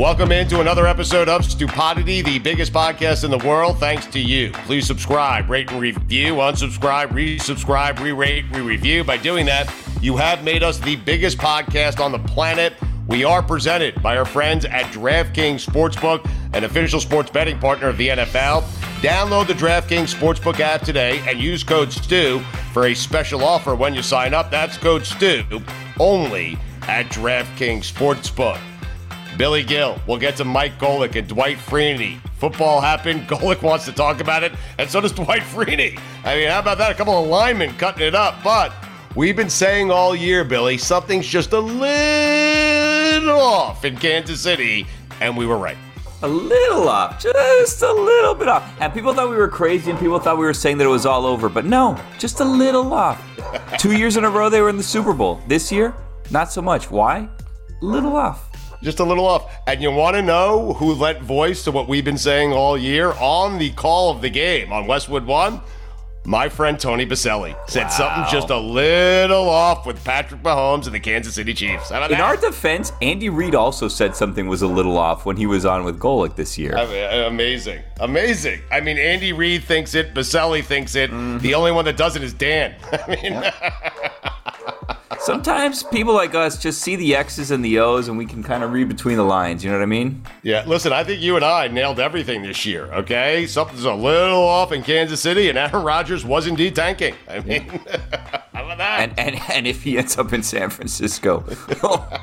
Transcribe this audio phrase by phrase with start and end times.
[0.00, 4.50] Welcome into another episode of Stupodity, the biggest podcast in the world, thanks to you.
[4.64, 9.04] Please subscribe, rate, and review, unsubscribe, resubscribe, re rate, re review.
[9.04, 12.72] By doing that, you have made us the biggest podcast on the planet.
[13.08, 17.98] We are presented by our friends at DraftKings Sportsbook, an official sports betting partner of
[17.98, 18.62] the NFL.
[19.02, 22.40] Download the DraftKings Sportsbook app today and use code STU
[22.72, 24.50] for a special offer when you sign up.
[24.50, 25.60] That's code STU
[25.98, 26.56] only
[26.88, 28.69] at DraftKings Sportsbook.
[29.40, 29.98] Billy Gil.
[30.06, 32.20] We'll get to Mike Golic and Dwight Freeney.
[32.36, 33.22] Football happened.
[33.26, 35.98] Golic wants to talk about it, and so does Dwight Freeney.
[36.24, 36.90] I mean, how about that?
[36.90, 38.44] A couple of linemen cutting it up.
[38.44, 38.70] But
[39.16, 44.86] we've been saying all year, Billy, something's just a little off in Kansas City,
[45.22, 45.78] and we were right.
[46.20, 48.70] A little off, just a little bit off.
[48.78, 51.06] And people thought we were crazy, and people thought we were saying that it was
[51.06, 51.48] all over.
[51.48, 53.18] But no, just a little off.
[53.78, 55.40] Two years in a row, they were in the Super Bowl.
[55.48, 55.94] This year,
[56.30, 56.90] not so much.
[56.90, 57.20] Why?
[57.20, 58.49] A Little off
[58.82, 59.52] just a little off.
[59.66, 63.12] And you want to know who lent voice to what we've been saying all year
[63.12, 65.60] on the call of the game on Westwood One?
[66.22, 67.88] My friend Tony Boselli said wow.
[67.88, 71.90] something just a little off with Patrick Mahomes and the Kansas City Chiefs.
[71.90, 75.64] In our defense, Andy Reid also said something was a little off when he was
[75.64, 76.76] on with Golic this year.
[76.76, 78.60] I mean, amazing, amazing.
[78.70, 81.10] I mean, Andy Reid thinks it, Boselli thinks it.
[81.10, 81.38] Mm-hmm.
[81.38, 82.74] The only one that doesn't is Dan.
[82.92, 83.32] I mean.
[83.32, 84.20] Yeah.
[85.22, 88.64] Sometimes people like us just see the X's and the O's and we can kind
[88.64, 89.62] of read between the lines.
[89.62, 90.22] You know what I mean?
[90.42, 90.64] Yeah.
[90.66, 92.86] Listen, I think you and I nailed everything this year.
[92.86, 97.14] Okay, something's a little off in Kansas City, and Aaron Rodgers was indeed tanking.
[97.28, 97.68] I mean,
[98.54, 99.00] how about that?
[99.00, 101.44] And and and if he ends up in San Francisco,
[101.82, 102.08] oh,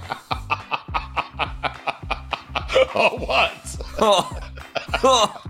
[2.71, 3.77] oh, oh what?
[3.99, 4.39] Oh.
[5.03, 5.43] oh.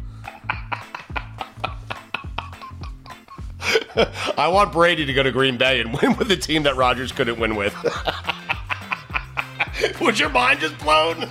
[4.37, 7.11] I want Brady to go to Green Bay and win with a team that Rodgers
[7.11, 7.75] couldn't win with.
[10.01, 11.21] Was your mind just blown?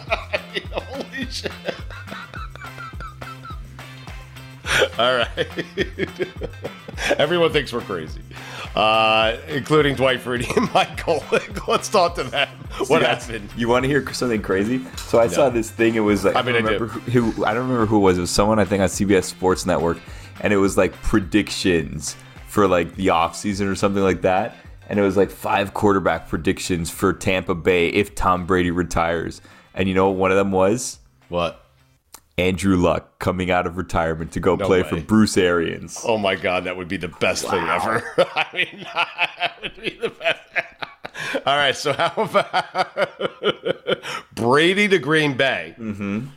[0.72, 1.52] Holy shit.
[4.98, 5.28] All right.
[7.18, 8.20] Everyone thinks we're crazy,
[8.74, 11.22] uh, including Dwight Freeney and Michael.
[11.66, 12.48] Let's talk to them.
[12.88, 13.50] What happened?
[13.56, 14.84] You want to hear something crazy?
[14.96, 15.32] So I no.
[15.32, 15.94] saw this thing.
[15.94, 17.96] It was like I, mean, I don't remember I who, who I don't remember who
[17.96, 18.18] it was.
[18.18, 19.98] It was someone I think on CBS Sports Network,
[20.40, 22.16] and it was like predictions
[22.56, 24.56] for like the off season or something like that.
[24.88, 29.42] And it was like five quarterback predictions for Tampa Bay if Tom Brady retires.
[29.74, 30.98] And you know what one of them was?
[31.28, 31.62] What?
[32.38, 34.88] Andrew Luck coming out of retirement to go no play way.
[34.88, 36.00] for Bruce Arians.
[36.02, 37.50] Oh my God, that would be the best wow.
[37.50, 38.02] thing ever.
[38.34, 40.40] I mean, that would be the best.
[41.46, 43.10] All right, so how about
[44.34, 45.74] Brady to Green Bay?
[45.78, 46.28] Mm-hmm.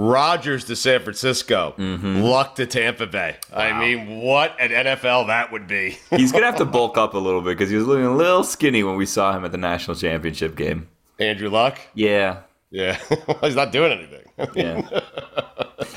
[0.00, 2.22] Rodgers to San Francisco, mm-hmm.
[2.22, 3.36] Luck to Tampa Bay.
[3.52, 3.58] Wow.
[3.58, 5.98] I mean, what an NFL that would be.
[6.10, 8.42] He's gonna have to bulk up a little bit because he was looking a little
[8.42, 10.88] skinny when we saw him at the national championship game.
[11.18, 11.78] Andrew Luck.
[11.92, 12.40] Yeah.
[12.70, 12.98] Yeah.
[13.42, 14.24] He's not doing anything.
[14.54, 15.00] yeah.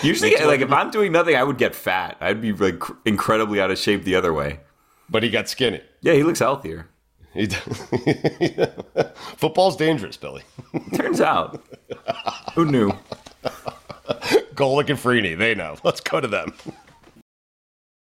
[0.02, 2.18] Usually, like if I'm doing nothing, I would get fat.
[2.20, 4.60] I'd be like incredibly out of shape the other way.
[5.10, 5.82] But he got skinny.
[6.02, 6.90] Yeah, he looks healthier.
[7.34, 7.48] He
[9.38, 10.44] Football's dangerous, Billy.
[10.94, 11.64] Turns out.
[12.54, 12.92] Who knew?
[14.56, 15.78] Golic and Freeney, they know.
[15.84, 16.54] Let's go to them.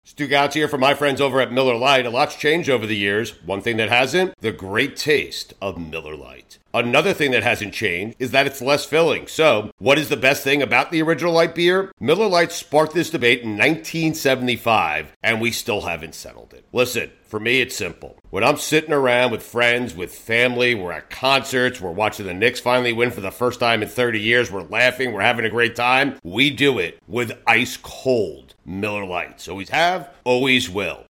[0.06, 2.06] Stugotz here for my friends over at Miller Lite.
[2.06, 3.42] A lot's changed over the years.
[3.42, 6.58] One thing that hasn't, the great taste of Miller Lite.
[6.72, 9.26] Another thing that hasn't changed is that it's less filling.
[9.26, 11.90] So, what is the best thing about the original light beer?
[11.98, 16.64] Miller Lite sparked this debate in 1975, and we still haven't settled it.
[16.72, 18.16] Listen, for me, it's simple.
[18.30, 22.60] When I'm sitting around with friends, with family, we're at concerts, we're watching the Knicks
[22.60, 25.74] finally win for the first time in 30 years, we're laughing, we're having a great
[25.74, 29.48] time, we do it with ice cold Miller Lites.
[29.48, 31.04] Always have, always will.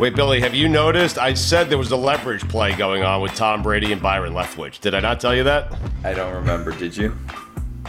[0.00, 1.18] Wait, Billy, have you noticed?
[1.18, 4.80] I said there was a leverage play going on with Tom Brady and Byron Leftwich.
[4.80, 5.76] Did I not tell you that?
[6.04, 6.72] I don't remember.
[6.72, 7.14] Did you?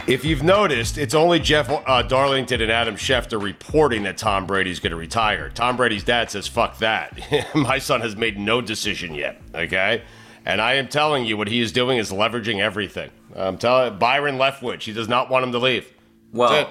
[0.06, 4.78] If you've noticed, it's only Jeff uh, Darlington and Adam Schefter reporting that Tom Brady's
[4.78, 5.48] going to retire.
[5.48, 7.18] Tom Brady's dad says, fuck that.
[7.54, 10.02] My son has made no decision yet, okay?
[10.44, 13.10] And I am telling you, what he is doing is leveraging everything.
[13.34, 15.90] I'm telling Byron Leftwich, he does not want him to leave.
[16.30, 16.70] Well,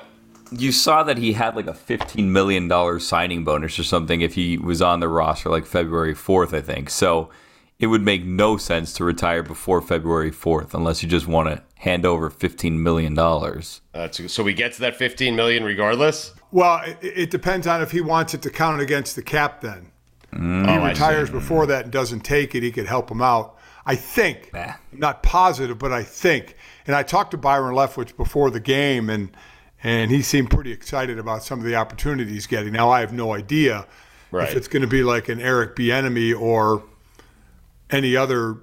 [0.51, 4.57] you saw that he had like a $15 million signing bonus or something if he
[4.57, 6.89] was on the roster like February 4th, I think.
[6.89, 7.29] So
[7.79, 11.63] it would make no sense to retire before February 4th unless you just want to
[11.75, 13.17] hand over $15 million.
[13.17, 16.33] Uh, so we get to that 15 million regardless?
[16.51, 19.91] Well, it, it, depends on if he wants it to count against the cap then.
[20.33, 20.69] Mm.
[20.69, 23.57] He oh, retires before that and doesn't take it, he could help him out.
[23.85, 24.73] I think, nah.
[24.91, 26.55] not positive, but I think.
[26.85, 29.31] And I talked to Byron Leftwich before the game, and–
[29.83, 32.73] and he seemed pretty excited about some of the opportunities he's getting.
[32.73, 33.85] Now I have no idea
[34.31, 34.49] right.
[34.49, 36.83] if it's going to be like an Eric Bieniemy or
[37.89, 38.57] any other,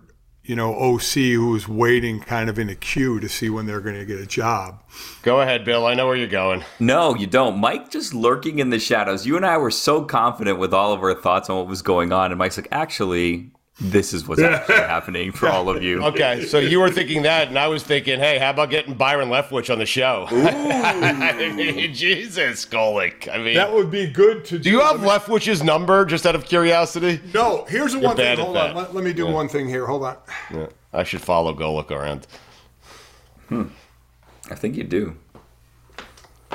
[0.44, 3.96] you know, OC who's waiting kind of in a queue to see when they're going
[3.96, 4.82] to get a job.
[5.22, 5.86] Go ahead, Bill.
[5.86, 6.64] I know where you're going.
[6.78, 7.58] No, you don't.
[7.58, 9.26] Mike just lurking in the shadows.
[9.26, 12.12] You and I were so confident with all of our thoughts on what was going
[12.12, 13.50] on, and Mike's like, actually,
[13.80, 16.02] this is what's actually happening for all of you.
[16.08, 19.28] Okay, so you were thinking that, and I was thinking, hey, how about getting Byron
[19.28, 20.26] Leftwich on the show?
[20.30, 23.28] I mean, Jesus, Golic.
[23.32, 24.64] I mean, that would be good to do.
[24.64, 27.20] Do you have Leftwich's number, just out of curiosity?
[27.34, 27.66] No.
[27.69, 28.38] Here's the You're one thing.
[28.38, 28.75] Hold on.
[28.75, 29.32] Let, let, me do yeah.
[29.32, 29.86] one thing here.
[29.86, 30.16] Hold on.
[30.52, 30.69] Yeah.
[30.92, 32.26] I should follow Golic around.
[33.48, 33.64] Hmm.
[34.50, 35.16] I think you do.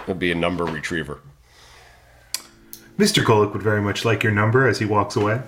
[0.07, 1.21] We'll be a number retriever.
[2.97, 3.23] Mr.
[3.23, 5.41] Golic would very much like your number as he walks away.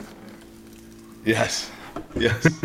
[1.25, 1.71] Yes.
[2.15, 2.43] Yes.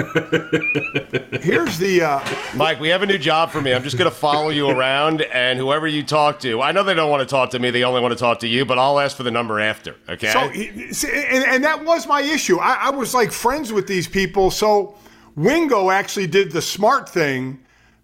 [1.43, 2.79] Here's the uh, Mike.
[2.81, 3.73] We have a new job for me.
[3.73, 6.95] I'm just going to follow you around, and whoever you talk to, I know they
[6.95, 7.71] don't want to talk to me.
[7.71, 9.97] They only want to talk to you, but I'll ask for the number after.
[10.09, 10.31] Okay.
[10.31, 12.59] So, and, and that was my issue.
[12.59, 14.97] I, I was like friends with these people, so
[15.37, 17.61] Wingo actually did the smart thing.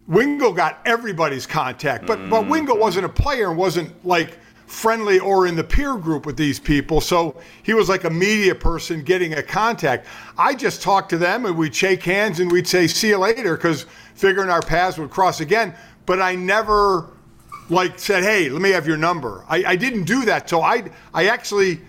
[0.06, 2.30] Wingo got everybody's contact, but mm.
[2.30, 6.36] but Wingo wasn't a player and wasn't like friendly or in the peer group with
[6.36, 7.00] these people.
[7.00, 10.06] So he was like a media person getting a contact.
[10.36, 13.56] I just talked to them and we'd shake hands and we'd say, see you later,
[13.56, 15.74] because figuring our paths would cross again.
[16.04, 17.10] But I never
[17.68, 19.44] like said, hey, let me have your number.
[19.48, 20.48] I, I didn't do that.
[20.50, 21.80] So I, I actually,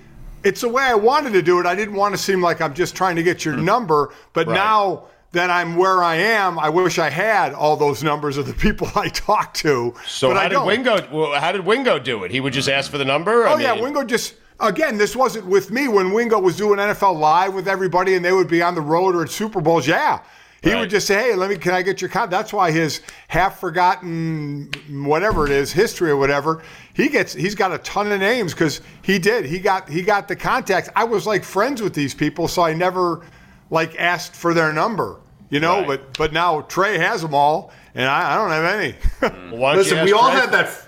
[0.43, 1.65] it's the way I wanted to do it.
[1.65, 3.65] I didn't want to seem like I'm just trying to get your mm-hmm.
[3.65, 4.13] number.
[4.33, 4.53] But right.
[4.53, 6.57] now, that I'm where I am.
[6.57, 9.93] I wish I had all those numbers of the people I talked to.
[10.07, 11.33] So how did Wingo?
[11.39, 12.31] How did Wingo do it?
[12.31, 13.47] He would just ask for the number.
[13.47, 14.35] Oh I yeah, Wingo just.
[14.59, 18.31] Again, this wasn't with me when Wingo was doing NFL Live with everybody, and they
[18.31, 19.85] would be on the road or at Super Bowls.
[19.87, 20.21] Yeah,
[20.63, 20.79] He right.
[20.79, 21.57] would just say, "Hey, let me.
[21.57, 24.71] Can I get your contact?" That's why his half-forgotten,
[25.05, 26.63] whatever it is, history or whatever.
[26.93, 27.33] He gets.
[27.33, 29.45] He's got a ton of names because he did.
[29.45, 29.87] He got.
[29.89, 30.89] He got the contacts.
[30.95, 33.21] I was like friends with these people, so I never
[33.69, 35.17] like asked for their number.
[35.49, 35.87] You know, right.
[35.87, 39.57] but but now Trey has them all, and I, I don't have any.
[39.57, 40.87] well, Listen, we all had that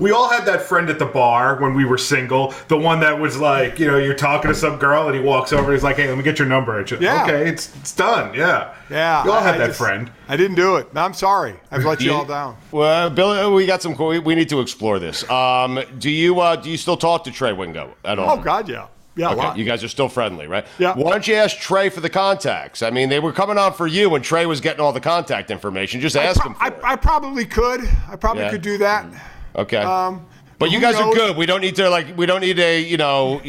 [0.00, 2.52] we all had that friend at the bar when we were single.
[2.68, 5.52] The one that was like, you know, you're talking to some girl and he walks
[5.52, 6.84] over and he's like, hey, let me get your number.
[7.00, 7.22] Yeah.
[7.22, 8.34] Okay, it's, it's done.
[8.34, 8.74] Yeah.
[8.90, 9.24] Yeah.
[9.24, 10.10] You all had I that just, friend.
[10.28, 10.88] I didn't do it.
[10.94, 11.54] I'm sorry.
[11.70, 12.56] I've let you all down.
[12.72, 13.96] Well, Billy, we got some.
[13.96, 15.28] We need to explore this.
[15.30, 18.38] Um, do you uh, do you still talk to Trey Wingo at all?
[18.38, 18.88] Oh God, yeah.
[19.16, 19.58] Yeah, okay.
[19.58, 20.66] You guys are still friendly, right?
[20.78, 20.94] Yeah.
[20.94, 22.82] Why don't you ask Trey for the contacts?
[22.82, 25.50] I mean, they were coming on for you, and Trey was getting all the contact
[25.50, 26.00] information.
[26.00, 26.56] Just ask pro- him.
[26.58, 27.80] I, I, probably could.
[28.08, 28.50] I probably yeah.
[28.50, 29.06] could do that.
[29.54, 29.76] Okay.
[29.76, 30.26] Um,
[30.58, 31.14] but you guys knows?
[31.14, 31.36] are good.
[31.36, 32.16] We don't need to like.
[32.16, 32.80] We don't need a.
[32.80, 33.40] You know,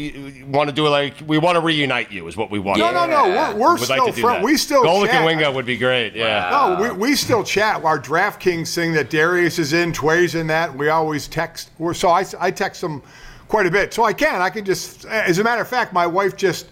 [0.46, 1.14] want to do like.
[1.26, 2.26] We want to reunite you.
[2.28, 2.78] Is what we want.
[2.78, 3.28] No, no, no.
[3.28, 4.44] We're, we're still like friends.
[4.44, 4.84] We still.
[4.84, 5.14] Golic chat.
[5.16, 6.14] and Wingo would be great.
[6.14, 6.50] Yeah.
[6.50, 6.78] Wow.
[6.78, 7.84] No, we, we still chat.
[7.84, 10.76] Our DraftKings thing that Darius is in, Tway's in that.
[10.76, 11.70] We always text.
[11.78, 13.02] We're, So I, I text them
[13.48, 13.92] quite a bit.
[13.92, 14.40] So I can.
[14.40, 15.04] I can just.
[15.06, 16.68] As a matter of fact, my wife just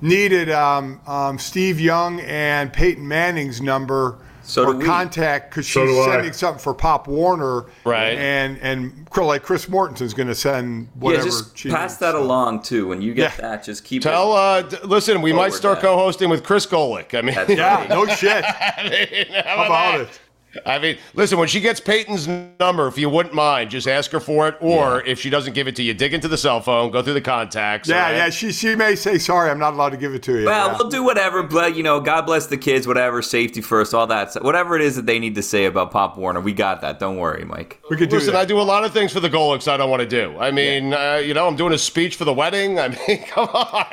[0.00, 6.04] needed um, um, Steve Young and Peyton Manning's number so or contact because she's so
[6.04, 6.32] sending I.
[6.32, 8.18] something for Pop Warner, right?
[8.18, 11.24] And and like Chris Mortensen's going to send whatever.
[11.24, 12.88] Yeah, just pass that along too.
[12.88, 13.40] When you get yeah.
[13.40, 14.02] that, just keep.
[14.02, 14.32] Tell.
[14.32, 17.16] Uh, listen, we might start co-hosting with Chris Golic.
[17.16, 18.44] I mean, yeah, no shit.
[18.46, 20.20] I mean, how, how about it?
[20.66, 24.20] I mean, listen, when she gets Peyton's number, if you wouldn't mind, just ask her
[24.20, 24.56] for it.
[24.60, 25.12] Or yeah.
[25.12, 27.20] if she doesn't give it to you, dig into the cell phone, go through the
[27.20, 27.88] contacts.
[27.88, 28.16] Yeah, right?
[28.16, 28.30] yeah.
[28.30, 30.46] She she may say, sorry, I'm not allowed to give it to you.
[30.46, 30.78] Well, yeah.
[30.78, 34.34] we'll do whatever, but, you know, God bless the kids, whatever, safety first, all that.
[34.42, 36.98] Whatever it is that they need to say about Pop Warner, we got that.
[36.98, 37.80] Don't worry, Mike.
[37.88, 38.40] We could do Listen, that.
[38.40, 40.36] I do a lot of things for the Golics I don't want to do.
[40.38, 41.14] I mean, yeah.
[41.14, 42.78] uh, you know, I'm doing a speech for the wedding.
[42.78, 43.86] I mean, come on.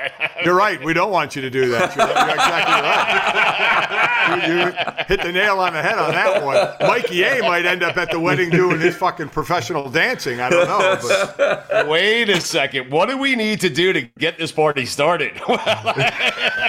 [0.44, 0.84] You're right.
[0.84, 1.96] We don't want you to do that.
[1.96, 4.48] You're, you're exactly right.
[4.48, 6.49] you, you hit the nail on the head on that one.
[6.82, 10.39] Mikey A might end up at the wedding doing his fucking professional dancing.
[10.39, 11.00] I don't know.
[11.38, 11.88] But.
[11.89, 12.91] Wait a second.
[12.91, 15.34] What do we need to do to get this party started?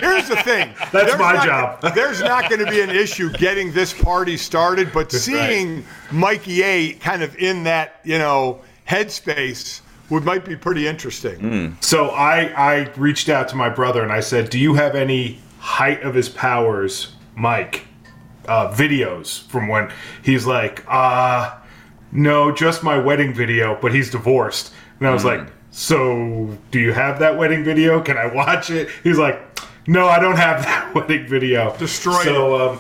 [0.01, 0.75] Here's the thing.
[0.93, 1.95] That's there's my not, job.
[1.95, 5.85] There's not going to be an issue getting this party started, but seeing right.
[6.13, 11.41] Mikey A kind of in that, you know, headspace would might be pretty interesting.
[11.41, 11.85] Mm.
[11.85, 15.41] So I I reached out to my brother and I said, "Do you have any
[15.59, 17.87] height of his powers, Mike?"
[18.51, 19.93] Uh, videos from when
[20.23, 21.57] he's like, uh,
[22.11, 24.73] no, just my wedding video, but he's divorced.
[24.99, 25.39] And I was mm.
[25.39, 28.03] like, so do you have that wedding video?
[28.03, 28.89] Can I watch it?
[29.05, 29.41] He's like,
[29.87, 31.77] no, I don't have that wedding video.
[31.77, 32.71] Destroy so, it.
[32.71, 32.79] Um,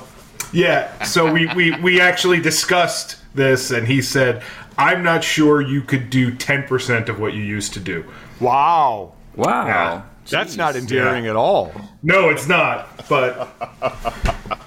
[0.52, 4.42] yeah, so we, we, we actually discussed this, and he said,
[4.76, 8.04] I'm not sure you could do 10% of what you used to do.
[8.40, 9.12] Wow.
[9.36, 9.66] Wow.
[9.66, 10.02] Yeah.
[10.28, 11.30] That's not endearing yeah.
[11.30, 11.72] at all.
[12.02, 13.08] No, it's not.
[13.08, 13.48] But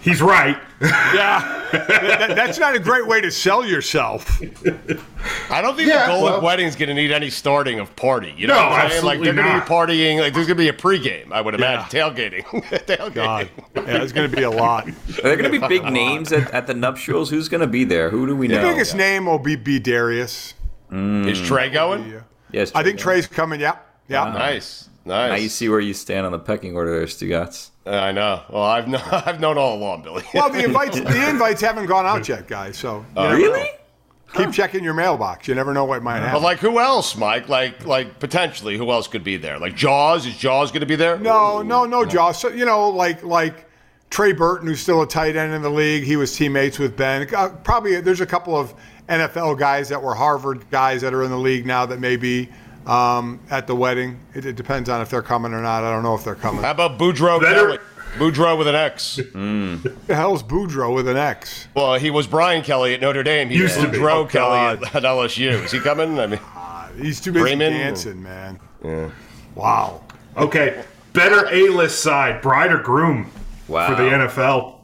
[0.01, 0.57] he's right.
[0.81, 4.41] yeah, that, that's not a great way to sell yourself.
[5.49, 7.95] I don't think yeah, the goal well, of wedding's going to need any starting of
[7.95, 8.33] party.
[8.35, 9.05] You know no, what I'm saying?
[9.05, 10.19] Like they're going to be partying.
[10.19, 11.31] Like there's going to be a pregame.
[11.31, 12.09] I would imagine yeah.
[12.09, 12.43] tailgating.
[12.85, 13.13] tailgating.
[13.13, 13.49] God.
[13.75, 14.87] Yeah, there's going to be a lot.
[14.89, 17.29] Are there going to be big names at, at the nuptials?
[17.29, 18.09] Who's going to be there?
[18.09, 18.61] Who do we know?
[18.61, 19.79] The biggest name will be B.
[19.79, 20.53] Darius.
[20.91, 21.29] Mm.
[21.29, 22.21] Is Trey going?
[22.51, 23.03] Yes, Trey I think going.
[23.03, 23.61] Trey's coming.
[23.61, 23.77] Yeah,
[24.09, 24.25] yeah.
[24.25, 24.33] Wow.
[24.33, 24.89] Nice.
[25.05, 25.29] Nice.
[25.29, 27.71] Now you see where you stand on the pecking order, there, Stugotz.
[27.85, 28.43] I know.
[28.49, 30.23] Well, I've known, I've known all along, Billy.
[30.33, 32.77] well, the invites the invites haven't gone out yet, guys.
[32.77, 33.69] So uh, really.
[34.33, 34.51] Keep huh.
[34.51, 35.47] checking your mailbox.
[35.47, 36.33] You never know what might happen.
[36.33, 37.49] But like, who else, Mike?
[37.49, 39.59] Like, like potentially, who else could be there?
[39.59, 40.25] Like Jaws?
[40.25, 41.19] Is Jaws going to be there?
[41.19, 42.39] No, no, no, Jaws.
[42.39, 43.69] So, you know, like, like
[44.09, 46.03] Trey Burton, who's still a tight end in the league.
[46.03, 47.27] He was teammates with Ben.
[47.35, 48.73] Uh, probably, there's a couple of
[49.07, 52.49] NFL guys that were Harvard guys that are in the league now that may be
[52.85, 54.19] um, at the wedding.
[54.33, 55.83] It, it, depends on if they're coming or not.
[55.83, 56.63] I don't know if they're coming.
[56.63, 57.79] How about Boudreaux Kelly?
[58.17, 59.19] Boudreaux with an X.
[59.33, 60.05] Mm.
[60.07, 61.67] The hell's Boudreaux with an X?
[61.73, 63.49] Well, he was Brian Kelly at Notre Dame.
[63.49, 65.63] He Used was Boudreaux oh, Kelly at, at, LSU.
[65.63, 66.19] Is he coming?
[66.19, 67.73] I mean, uh, he's too busy Freeman?
[67.73, 68.59] dancing, man.
[68.83, 69.09] Yeah.
[69.55, 70.03] Wow.
[70.37, 73.31] Okay, better A-list side, bride or groom
[73.67, 73.87] wow.
[73.87, 74.79] for the NFL.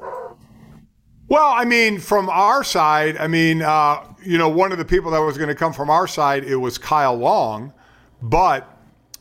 [1.27, 5.11] Well, I mean, from our side, I mean, uh, you know, one of the people
[5.11, 7.73] that was going to come from our side, it was Kyle Long
[8.21, 8.67] but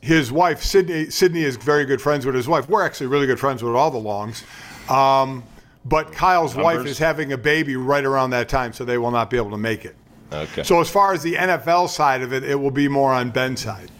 [0.00, 2.68] his wife, Sydney, Sydney is very good friends with his wife.
[2.68, 4.44] We're actually really good friends with all the Longs.
[4.88, 5.42] Um,
[5.84, 6.76] but Kyle's Numbers.
[6.78, 9.50] wife is having a baby right around that time, so they will not be able
[9.50, 9.96] to make it.
[10.32, 10.62] Okay.
[10.62, 13.62] So as far as the NFL side of it, it will be more on Ben's
[13.62, 13.90] side.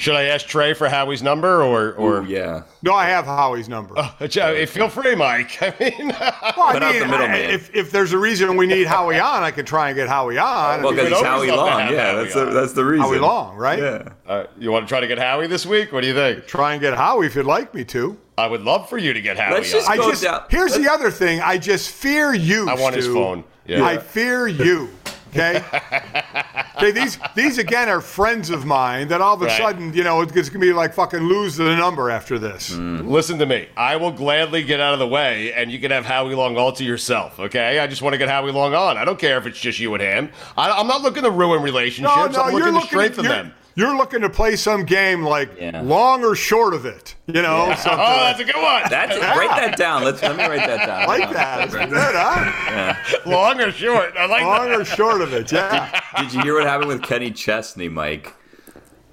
[0.00, 2.62] Should I ask Trey for Howie's number or or Ooh, yeah?
[2.82, 3.92] No, I have Howie's number.
[3.98, 5.58] Uh, Joe, feel free, Mike.
[5.62, 7.30] I mean, well, I mean, the middleman.
[7.32, 10.08] I- if, if there's a reason we need Howie on, I can try and get
[10.08, 10.82] Howie on.
[10.82, 11.92] Well, because would Howie Long.
[11.92, 13.04] Yeah, Howie that's the, that's the reason.
[13.06, 13.78] Howie Long, right?
[13.78, 14.08] Yeah.
[14.26, 15.92] uh, you want to try to get Howie this week?
[15.92, 16.46] What do you think?
[16.46, 18.16] Try and get Howie if you'd like me to.
[18.38, 20.00] I would love for you to get Howie Let's just on.
[20.00, 21.40] I just down- here's the other thing.
[21.40, 22.70] I just fear you.
[22.70, 23.44] I want his phone.
[23.66, 23.84] Yeah.
[23.84, 24.88] I fear you.
[25.30, 25.62] Okay.
[26.76, 26.90] okay.
[26.90, 29.58] These these again are friends of mine that all of a Right.
[29.58, 32.70] sudden you know it's gonna be like fucking lose the number after this.
[32.70, 33.08] Mm.
[33.08, 33.68] Listen to me.
[33.76, 36.72] I will gladly get out of the way, and you can have Howie Long all
[36.72, 37.38] to yourself.
[37.38, 37.78] Okay?
[37.78, 38.96] I just want to get Howie Long on.
[38.96, 40.30] I don't care if it's just you and him.
[40.56, 42.14] I, I'm not looking to ruin relationships.
[42.16, 43.54] No, I'm no, looking you're to looking strengthen you're, them.
[43.80, 45.80] You're looking to play some game like Yeah.
[45.82, 47.14] long or short of it.
[47.26, 48.82] You know, Oh, that's a good one.
[48.90, 50.04] That's write that down.
[50.04, 51.06] Let's let me write that down.
[51.08, 51.64] like that.
[51.64, 52.94] It's good, huh?
[53.26, 54.14] Long or short?
[54.18, 54.80] I like Long that.
[54.80, 55.50] or short of it.
[55.50, 56.00] Yeah.
[56.18, 58.34] Did you hear what happened with Kenny Chesney, Mike?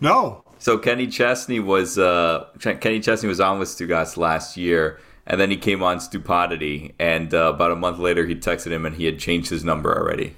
[0.01, 0.43] No.
[0.59, 5.49] So Kenny Chesney was uh, Kenny Chesney was on with Stugotz last year, and then
[5.51, 9.05] he came on Stupodity, and uh, about a month later he texted him and he
[9.05, 10.35] had changed his number already.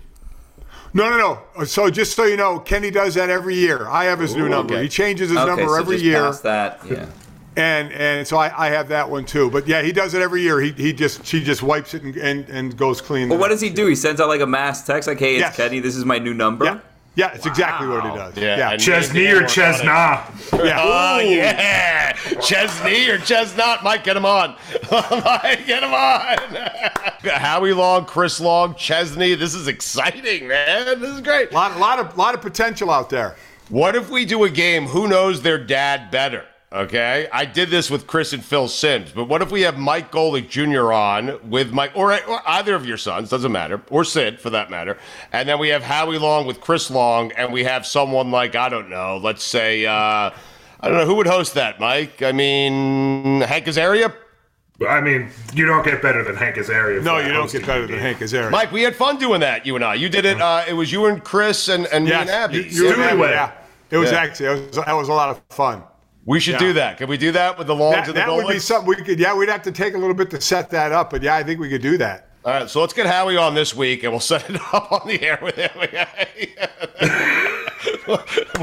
[0.93, 1.41] No, no, no.
[1.55, 3.87] Uh, so just so you know, Kenny does that every year.
[3.87, 4.73] I have his new number.
[4.73, 4.83] okay.
[4.83, 6.31] He changes his okay, number so every just year.
[6.43, 7.05] that, yeah.
[7.55, 9.49] and and so I, I have that one too.
[9.51, 10.59] But yeah, he does it every year.
[10.61, 13.29] He, he just she just wipes it and, and, and goes clean.
[13.29, 13.87] But what does he do?
[13.87, 15.55] He sends out like a mass text, like, "Hey, it's Yes.
[15.57, 15.79] Kenny.
[15.79, 16.79] This is my new number." Yeah,
[17.19, 18.37] yeah, it's exactly what he does.
[18.37, 19.83] Yeah, Yeah, Chesney or Chesna?
[20.65, 20.79] yeah.
[20.81, 24.55] Oh yeah, Chesney or Chesnut, Mike, get him on.
[24.91, 26.37] Mike, get him on.
[27.39, 29.35] Howie Long, Chris Long, Chesney.
[29.35, 30.99] This is exciting, man.
[30.99, 31.51] This is great.
[31.51, 33.35] lot, lot of lot of potential out there.
[33.69, 34.85] What if we do a game?
[34.87, 36.45] Who knows their dad better?
[36.71, 40.11] Okay, I did this with Chris and Phil Sims, but what if we have Mike
[40.11, 40.93] Golic Jr.
[40.93, 44.69] on with Mike, or, or either of your sons, doesn't matter, or Sid for that
[44.69, 44.95] matter,
[45.31, 48.69] and then we have Howie Long with Chris Long, and we have someone like I
[48.69, 50.31] don't know, let's say uh, I
[50.83, 52.21] don't know who would host that, Mike.
[52.21, 54.13] I mean Hank Azaria.
[54.87, 57.03] I mean, you don't get better than Hank Azaria.
[57.03, 57.99] No, you don't get better than game.
[57.99, 58.51] Hank Azaria.
[58.51, 59.65] Mike, we had fun doing that.
[59.65, 59.95] You and I.
[59.95, 60.39] You did it.
[60.39, 62.57] Uh, it was you and Chris and, and me and Abby.
[62.57, 63.31] you, you and Abby, Newlywed.
[63.31, 63.51] yeah.
[63.89, 64.17] It was Yeah.
[64.19, 65.81] actually it was, that was a lot of fun.
[66.29, 66.59] We should Yeah.
[66.59, 66.97] do that.
[66.99, 68.95] Can we do that with the Longs That, and the that would be something we
[68.97, 69.19] could.
[69.19, 71.43] Yeah, we'd have to take a little bit to set that up, but yeah, I
[71.43, 72.27] think we could do that.
[72.45, 75.07] All right, so let's get Howie on this week, and we'll set it up on
[75.07, 75.71] the air with him.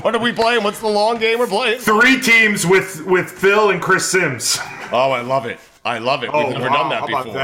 [0.02, 0.62] what are we playing?
[0.62, 1.80] What's the long game we're playing?
[1.80, 4.58] Three teams with with Phil and Chris Sims.
[4.92, 5.58] Oh, I love it.
[5.84, 6.32] I love it.
[6.32, 6.82] We've Oh, never wow.
[6.82, 7.20] done that How before.
[7.22, 7.34] about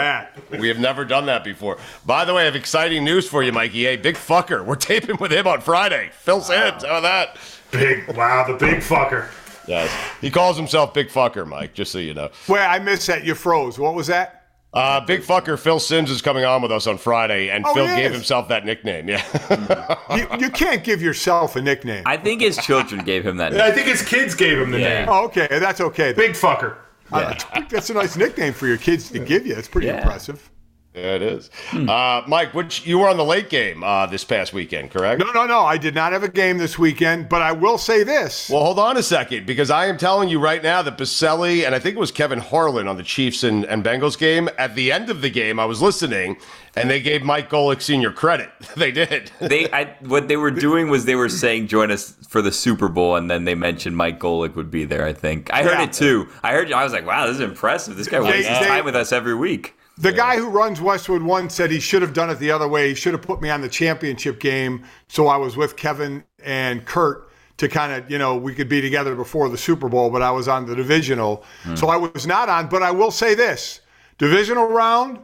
[0.50, 0.60] that?
[0.60, 1.78] We have never done that before.
[2.04, 3.84] By the way, I have exciting news for you, Mikey.
[3.84, 4.64] Hey, big fucker.
[4.64, 6.10] We're taping with him on Friday.
[6.12, 6.82] Phil Sims.
[6.84, 7.36] How about that?
[7.70, 9.28] Big wow, the big fucker.
[9.66, 9.90] Yes.
[10.20, 12.30] He calls himself Big Fucker, Mike, just so you know.
[12.48, 13.24] Wait, I missed that.
[13.24, 13.78] You froze.
[13.78, 14.38] What was that?
[14.74, 17.86] Uh, Big Fucker Phil Sims is coming on with us on Friday, and Oh, Phil
[17.88, 18.16] gave is?
[18.16, 19.06] himself that nickname.
[19.08, 19.96] Yeah.
[20.16, 22.02] You, you can't give yourself a nickname.
[22.06, 23.54] I think his children gave him that.
[23.60, 25.00] I think his kids gave him the Yeah.
[25.00, 25.08] name.
[25.10, 26.12] Oh, okay, that's okay.
[26.14, 26.76] Big fucker.
[27.12, 27.34] Uh,
[27.68, 29.54] that's a nice nickname for your kids to give you.
[29.54, 29.98] It's pretty Yeah.
[29.98, 30.48] impressive.
[30.94, 31.48] Yeah, it is.
[31.72, 35.20] Uh, Mike, which you were on the late game uh, this past weekend, correct?
[35.24, 35.60] No, no, no.
[35.60, 38.50] I did not have a game this weekend, but I will say this.
[38.50, 41.74] Well, hold on a second, because I am telling you right now that Boselli and
[41.74, 44.50] I think it was Kevin Harlan on the Chiefs and, and Bengals game.
[44.58, 46.36] At the end of the game, I was listening,
[46.76, 48.50] and they gave Mike Golic Senior credit.
[48.76, 49.30] they did.
[49.40, 52.88] They, I, what they were doing was they were saying join us for the Super
[52.88, 55.06] Bowl, and then they mentioned Mike Golic would be there.
[55.06, 55.84] I think I heard Yeah.
[55.84, 56.28] it too.
[56.42, 56.70] I heard.
[56.70, 57.96] I was like, wow, this is impressive.
[57.96, 59.74] This guy wastes his time with us every week.
[60.02, 62.88] The guy who runs Westwood One said he should have done it the other way.
[62.88, 66.84] He should have put me on the championship game so I was with Kevin and
[66.84, 70.20] Kurt to kind of, you know, we could be together before the Super Bowl, but
[70.20, 71.44] I was on the divisional.
[71.62, 71.76] Hmm.
[71.76, 73.80] So I was not on, but I will say this
[74.18, 75.20] divisional round,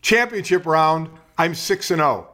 [0.00, 2.28] championship round, I'm 6 and 0.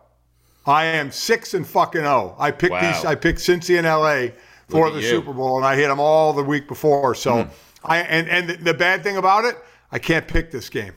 [0.66, 2.36] I am 6 and fucking 0.
[2.38, 2.92] I picked Wow.
[2.92, 4.36] these, I picked Cincy and LA
[4.68, 5.08] for the you.
[5.08, 7.14] Super Bowl, and I hit them all the week before.
[7.14, 7.50] So hmm.
[7.84, 9.56] I, and, and the bad thing about it,
[9.90, 10.92] I can't pick this game.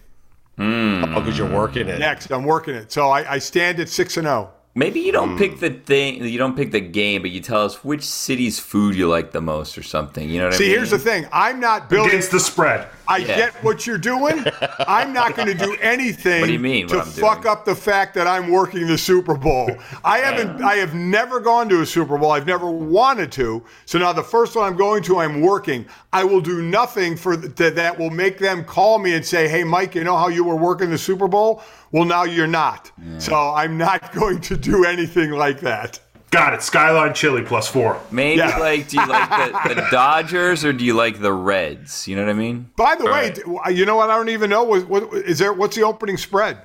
[0.57, 1.03] Hmm.
[1.05, 1.99] Oh, because you're working it.
[1.99, 2.91] Next, I'm working it.
[2.91, 4.29] So I, I stand at six and oh.
[4.29, 4.53] zero.
[4.75, 5.59] Maybe you don't pick hmm.
[5.59, 6.23] the thing.
[6.23, 9.41] You don't pick the game, but you tell us which city's food you like the
[9.41, 10.27] most, or something.
[10.27, 10.71] You know what See, I mean?
[10.71, 11.27] See, here's the thing.
[11.31, 12.09] I'm not building.
[12.09, 12.87] Against the spread.
[13.07, 13.35] I Yeah.
[13.37, 14.43] get what you're doing.
[14.87, 17.51] I'm not going to do anything What do you mean, to fuck doing?
[17.51, 19.69] up the fact that I'm working the Super Bowl.
[20.05, 20.61] I haven't.
[20.63, 22.31] I have never gone to a Super Bowl.
[22.31, 23.63] I've never wanted to.
[23.85, 25.85] So now the first one I'm going to, I'm working.
[26.13, 29.63] I will do nothing for th- that will make them call me and say, "Hey,
[29.63, 31.61] Mike, you know how you were working the Super Bowl?
[31.91, 32.91] Well, now you're not.
[33.17, 35.99] So I'm not going to do anything like that."
[36.33, 36.63] Got it.
[36.63, 38.01] Skyline Chili plus four.
[38.11, 38.57] Maybe Yeah.
[38.57, 42.07] like, do you like the, the Dodgers or do you like the Reds?
[42.07, 42.71] You know what I mean?
[42.75, 44.09] By the way, d- you know what?
[44.09, 44.63] I don't even know.
[44.63, 45.53] What, what is there?
[45.53, 46.57] What's the opening spread?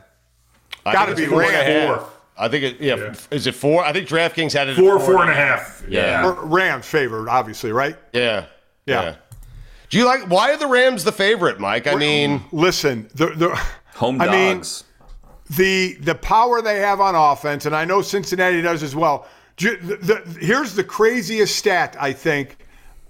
[0.86, 1.88] I Gotta think be it's four and a Rams.
[1.90, 1.98] half.
[2.00, 2.10] Four.
[2.38, 2.80] I think it.
[2.80, 3.14] Yeah, yeah.
[3.30, 3.84] is it four?
[3.84, 5.84] I think DraftKings had it four, four and a half.
[5.88, 6.34] Yeah, yeah.
[6.44, 7.96] Rams favored, obviously, right?
[8.12, 8.46] Yeah.
[8.86, 9.14] yeah, yeah.
[9.90, 10.22] Do you like?
[10.30, 11.86] Why are the Rams the favorite, Mike?
[11.86, 13.60] I mean, listen, the the
[13.96, 14.30] home dogs.
[14.30, 14.62] I mean,
[15.56, 19.26] the the power they have on offense, and I know Cincinnati does as well.
[19.58, 22.56] The, the, here's the craziest stat I think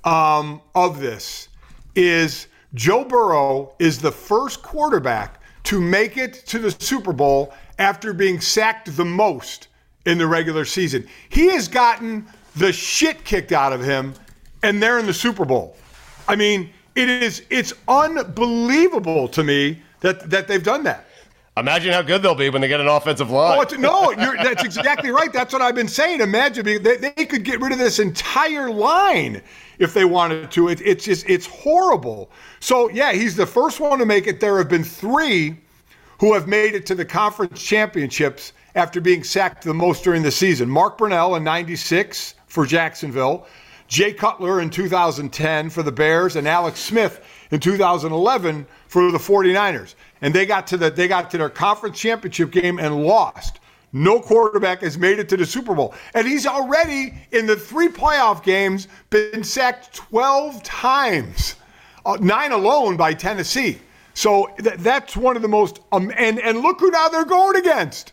[0.04, 1.48] um, of this
[1.94, 8.12] is Joe Burrow is the first quarterback to make it to the Super Bowl after
[8.14, 9.68] being sacked the most
[10.06, 11.06] in the regular season.
[11.28, 14.14] He has gotten the shit kicked out of him,
[14.62, 15.76] and they're in the Super Bowl.
[16.26, 21.07] I mean, it is it's unbelievable to me that that they've done that.
[21.58, 23.58] Imagine how good they'll be when they get an offensive line.
[23.58, 25.32] Oh, no, that's exactly right.
[25.32, 26.20] That's what I've been saying.
[26.20, 29.42] Imagine they, they could get rid of this entire line
[29.78, 30.68] if they wanted to.
[30.68, 32.30] It, it's just it's horrible.
[32.60, 34.40] So yeah, he's the first one to make it.
[34.40, 35.56] There have been three
[36.20, 40.30] who have made it to the conference championships after being sacked the most during the
[40.30, 40.68] season.
[40.68, 43.46] Mark Brunell in '96 for Jacksonville,
[43.88, 49.94] Jay Cutler in 2010 for the Bears, and Alex Smith in 2011 for the 49ers.
[50.20, 53.60] And they got to the they got to their conference championship game and lost.
[53.92, 55.94] No quarterback has made it to the Super Bowl.
[56.14, 61.54] And he's already in the three playoff games been sacked 12 times.
[62.04, 63.78] Uh, nine alone by Tennessee.
[64.14, 67.56] So th- that's one of the most um, and and look who now they're going
[67.56, 68.12] against.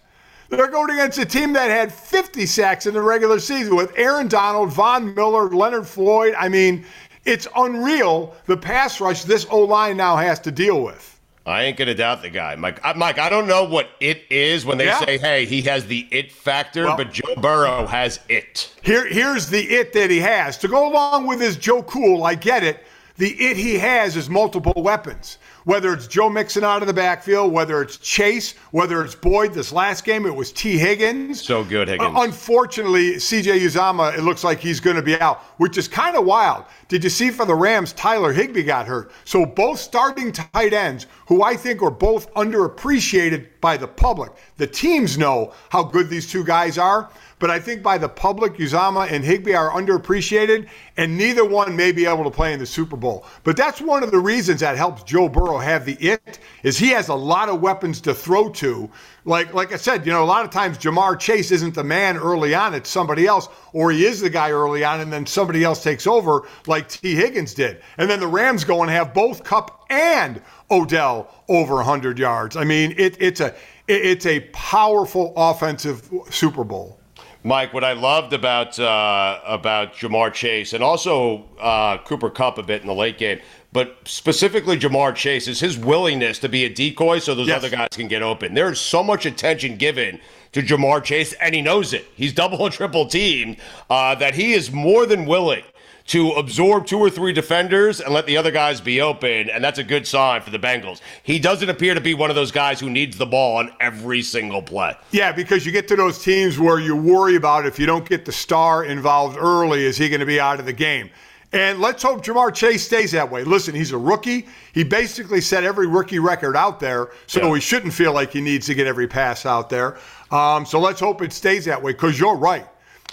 [0.50, 4.28] They're going against a team that had 50 sacks in the regular season with Aaron
[4.28, 6.36] Donald, Von Miller, Leonard Floyd.
[6.38, 6.86] I mean,
[7.26, 11.15] it's unreal the pass rush this O line now has to deal with.
[11.46, 12.80] I ain't gonna doubt the guy, Mike.
[12.84, 15.00] I, Mike, I don't know what it is when they yeah.
[15.00, 18.74] say, "Hey, he has the it factor," well, but Joe Burrow has it.
[18.82, 22.24] Here, here's the it that he has to go along with his Joe Cool.
[22.24, 22.84] I get it.
[23.18, 27.52] The it he has is multiple weapons whether it's Joe Mixon out of the backfield,
[27.52, 29.54] whether it's Chase, whether it's Boyd.
[29.54, 31.42] This last game, it was Tee Higgins.
[31.42, 32.16] So good, Higgins.
[32.16, 36.16] Uh, unfortunately, CJ Uzomah, it looks like he's going to be out, which is kind
[36.16, 36.66] of wild.
[36.88, 39.12] Did you see for the Rams, Tyler Higbee got hurt?
[39.26, 44.32] So both starting tight ends, who I think are both underappreciated by the public.
[44.58, 47.10] The teams know how good these two guys are.
[47.38, 51.92] But I think by the public, Uzomah and Higbee are underappreciated, and neither one may
[51.92, 53.26] be able to play in the Super Bowl.
[53.44, 56.90] But that's one of the reasons that helps Joe Burrow have the it is he
[56.90, 58.90] has a lot of weapons to throw to.
[59.26, 62.16] Like like I said, you know, a lot of times Ja'Marr Chase isn't the man
[62.16, 65.64] early on; it's somebody else, or he is the guy early on, and then somebody
[65.64, 67.82] else takes over, like Tee Higgins did.
[67.98, 72.56] And then the Rams go and have both Kupp and Odell over 100 yards.
[72.56, 73.54] I mean, it, it's a
[73.88, 77.00] it's a powerful offensive Super Bowl.
[77.46, 82.64] Mike, what I loved about uh, about Ja'Marr Chase and also uh, Cooper Kupp a
[82.64, 83.40] bit in the late game,
[83.72, 87.58] but specifically Ja'Marr Chase is his willingness to be a decoy so those yes.
[87.58, 88.56] other guys can get open.
[88.56, 90.20] There's so much attention given
[90.54, 92.08] to Ja'Marr Chase, and he knows it.
[92.16, 93.58] He's double and triple teamed
[93.92, 95.66] uh, that he is more than willing
[96.08, 99.80] to absorb two or three defenders and let the other guys be open, and that's
[99.80, 101.02] a good sign for the Bengals.
[101.24, 104.22] He doesn't appear to be one of those guys who needs the ball on every
[104.22, 104.96] single play.
[105.12, 108.24] Yeah, because you get to those teams where you worry about if you don't get
[108.24, 111.10] the star involved early, is he going to be out of the game?
[111.52, 113.44] And let's hope Ja'Marr Chase stays that way.
[113.44, 114.46] Listen, he's a rookie.
[114.74, 117.56] He basically set every rookie record out there, so yeah.
[117.56, 119.98] he shouldn't feel like he needs to get every pass out there.
[120.32, 122.68] Um, so let's hope it stays that way because you're right.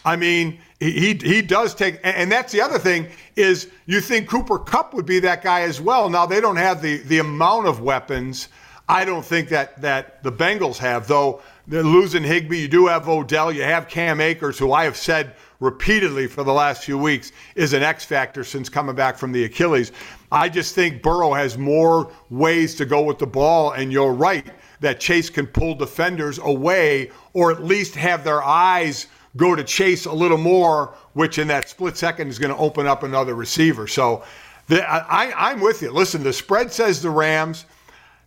[0.05, 4.59] I mean, he, he does take, and that's the other thing is you think Cooper
[4.59, 6.09] Kupp would be that guy as well.
[6.09, 8.49] Now they don't have the the amount of weapons.
[8.89, 11.41] I don't think that that the Bengals have though.
[11.69, 12.63] They're losing Higbee.
[12.63, 13.53] You do have Odell.
[13.53, 17.73] You have Cam Akers, who I have said repeatedly for the last few weeks is
[17.73, 19.93] an X factor since coming back from the Achilles.
[20.33, 24.45] I just think Burrow has more ways to go with the ball, and you're right
[24.81, 30.05] that Chase can pull defenders away or at least have their eyes go to chase
[30.07, 33.87] a little more, which in that split second is going to open up another receiver.
[33.87, 34.25] So
[34.69, 35.91] the, I, I'm with you.
[35.91, 37.67] Listen, the spread says the Rams.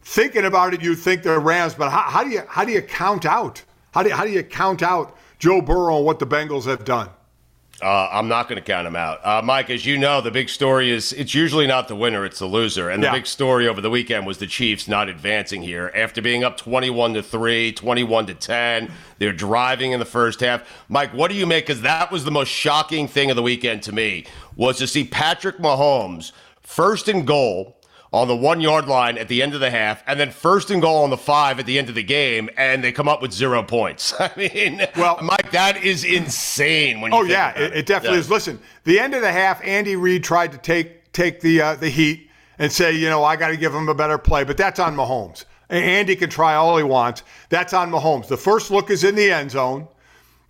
[0.01, 2.81] Thinking about it, you'd think they're Rams, but how, how do you how do you
[2.81, 3.63] count out?
[3.91, 6.85] How do you, how do you count out Joe Burrow and what the Bengals have
[6.85, 7.09] done?
[7.81, 9.25] Uh, I'm not going to count him out.
[9.25, 12.39] Uh, Mike, as you know, the big story is it's usually not the winner, it's
[12.39, 12.89] the loser.
[12.89, 13.13] And the yeah.
[13.13, 15.91] big story over the weekend was the Chiefs not advancing here.
[15.93, 20.63] After being up 21 to 3, 21 to 10, they're driving in the first half.
[20.87, 21.67] Mike, what do you make?
[21.67, 25.03] Because that was the most shocking thing of the weekend to me was to see
[25.03, 27.74] Patrick Mahomes first and goal
[28.15, 30.81] on the one yard line at the end of the half, and then first and
[30.81, 33.31] goal on the five at the end of the game, and they come up with
[33.33, 34.13] zero points.
[34.19, 37.01] I mean, well, Mike, that is insane.
[37.01, 38.21] When you oh yeah, it, it, definitely yeah.
[38.21, 38.29] is.
[38.29, 41.89] Listen, the end of the half, Andy Reid tried to take take the uh, the
[41.89, 44.79] heat and say, you know, I got to give him a better play, but that's
[44.79, 45.43] on Mahomes.
[45.69, 47.23] Andy can try all he wants.
[47.49, 48.27] That's on Mahomes.
[48.27, 49.87] The first look is in the end zone,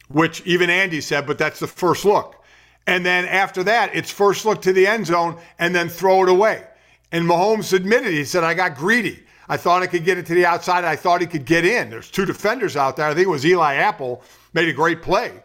[0.10, 2.43] which even Andy said, but that's the first look.
[2.86, 6.30] And then after that, it's first look to the end zone and then throw it
[6.30, 6.65] away.
[7.12, 9.24] And Mahomes admitted, he said, I got greedy.
[9.48, 10.84] I thought I could get it to the outside.
[10.84, 11.89] I thought he could get in.
[11.89, 13.08] There's two defenders out there.
[13.08, 15.44] I think it was Eli Apple made a great play.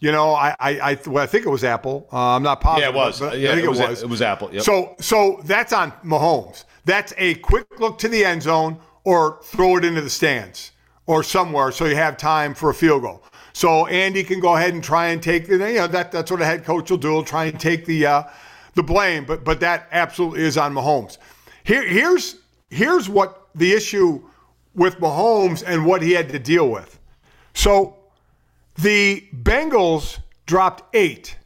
[0.00, 2.06] You know, I I, I, well, I think it was Apple.
[2.12, 2.94] Uh, I'm not positive.
[2.94, 3.20] Yeah, it was.
[3.20, 3.80] But yeah, I think it was.
[3.80, 4.02] it was.
[4.02, 4.52] It was Apple.
[4.52, 4.62] Yep.
[4.62, 6.64] So so that's on Mahomes.
[6.84, 10.72] That's a quick look to the end zone or throw it into the stands
[11.06, 13.24] or somewhere so you have time for a field goal.
[13.52, 16.42] So Andy can go ahead and try and take the you know that that's what
[16.42, 17.12] a head coach will do.
[17.12, 18.22] He'll try and take the uh,
[18.76, 21.18] the blame, but but that absolutely is on Mahomes.
[21.64, 22.36] Here here's
[22.70, 24.22] here's what the issue
[24.74, 27.00] with Mahomes and what he had to deal with.
[27.54, 27.96] So
[28.76, 31.36] the Bengals dropped eight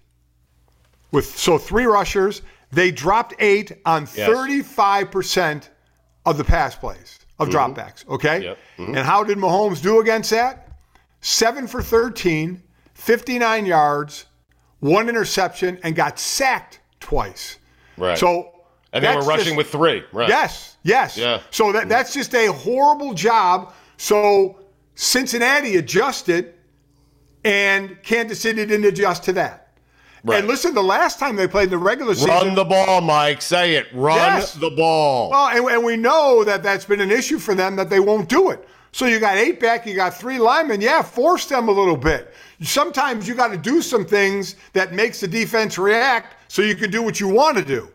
[1.13, 2.43] with so three rushers.
[2.73, 4.29] They dropped eight on Yes.
[4.29, 5.71] 35%
[6.27, 7.53] of the pass plays of Mhm.
[7.53, 8.07] dropbacks.
[8.09, 8.43] Okay.
[8.43, 8.59] Yep.
[8.79, 8.87] Mhm.
[8.89, 10.69] And how did Mahomes do against that?
[11.21, 12.63] Seven for 13,
[12.95, 14.27] 59 yards,
[14.81, 16.80] one interception, and got sacked
[17.11, 17.59] twice.
[17.97, 18.17] Right.
[18.17, 18.53] So
[18.93, 20.05] and they were rushing just- with three.
[20.13, 20.29] Right.
[20.29, 21.17] Yes, yes.
[21.17, 21.41] Yeah.
[21.51, 23.75] So that, that's just a horrible job.
[23.97, 24.61] So
[24.95, 26.55] Cincinnati adjusted,
[27.45, 29.67] and Kansas City didn't adjust to that.
[30.31, 33.41] And listen, the last time they played in the regular season, Run the ball, Mike.
[33.41, 33.87] Say it.
[33.95, 34.53] Run Yes.
[34.53, 35.31] the ball.
[35.31, 38.29] well, and, and we know that that's been an issue for them that they won't
[38.29, 38.69] do it.
[38.93, 40.83] So you got eight back, you got three linemen.
[40.83, 42.35] Yeah, force them a little bit.
[42.61, 46.91] Sometimes you got to do some things that makes the defense react so you can
[46.91, 47.89] do what you want to do.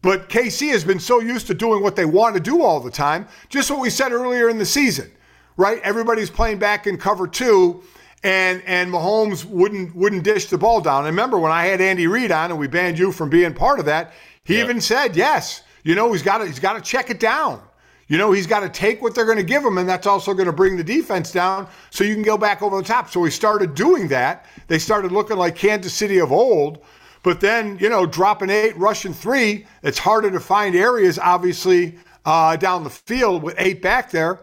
[0.00, 2.90] But KC has been so used to doing what they want to do all the
[2.90, 3.28] time.
[3.50, 5.10] Just what we said earlier in the season,
[5.58, 5.78] right?
[5.82, 7.82] Everybody's playing back in cover two,
[8.24, 11.00] and and Mahomes wouldn't wouldn't dish the ball down.
[11.00, 13.78] And remember when I had Andy Reid on and we banned you from being part
[13.78, 17.10] of that, he even said, yes, you know, he's got to he's got to check
[17.10, 17.60] it down.
[18.06, 20.32] You know, he's got to take what they're going to give him, and that's also
[20.32, 23.10] going to bring the defense down so you can go back over the top.
[23.10, 24.46] So he started doing that.
[24.66, 26.82] They started looking like Kansas City of old.
[27.22, 32.56] But then, you know, dropping eight, rushing three, it's harder to find areas, obviously, uh,
[32.56, 34.40] down the field with eight back there.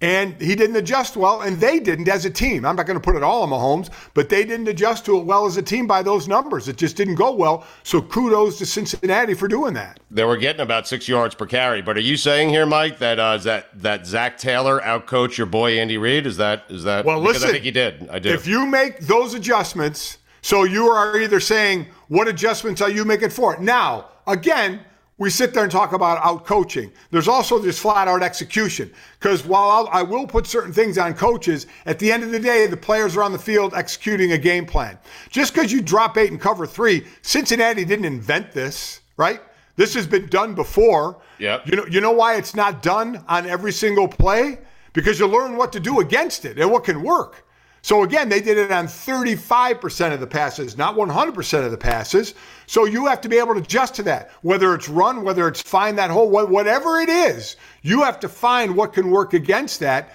[0.00, 2.64] And he didn't adjust well, and they didn't as a team.
[2.64, 5.24] I'm not going to put it all on Mahomes, but they didn't adjust to it
[5.24, 6.68] well as a team by those numbers.
[6.68, 7.66] It just didn't go well.
[7.82, 9.98] So kudos to Cincinnati for doing that.
[10.08, 11.82] They were getting about six yards per carry.
[11.82, 15.80] But are you saying here, Mike, that uh, that that Zac Taylor outcoached your boy
[15.80, 16.26] Andy Reid?
[16.26, 17.04] Is that is that?
[17.04, 18.08] Well, listen, I think he did.
[18.08, 18.28] I do.
[18.28, 23.30] If you make those adjustments, so you are either saying, what adjustments are you making
[23.30, 23.60] for it?
[23.60, 24.80] Now, again,
[25.18, 26.92] we sit there and talk about out coaching.
[27.10, 28.92] There's also just flat out execution.
[29.18, 32.38] Because while I'll, I will put certain things on coaches, at the end of the
[32.38, 34.96] day, the players are on the field executing a game plan.
[35.28, 39.40] Just because you drop eight and cover three, Cincinnati didn't invent this, right?
[39.74, 41.20] This has been done before.
[41.40, 41.66] Yep.
[41.66, 44.58] You know, you know why it's not done on every single play?
[44.92, 47.44] Because you learn what to do against it and what can work.
[47.88, 52.34] So again, they did it on 35% of the passes, not 100% of the passes.
[52.66, 54.30] So you have to be able to adjust to that.
[54.42, 58.76] Whether it's run, whether it's find that hole, whatever it is, you have to find
[58.76, 60.12] what can work against that.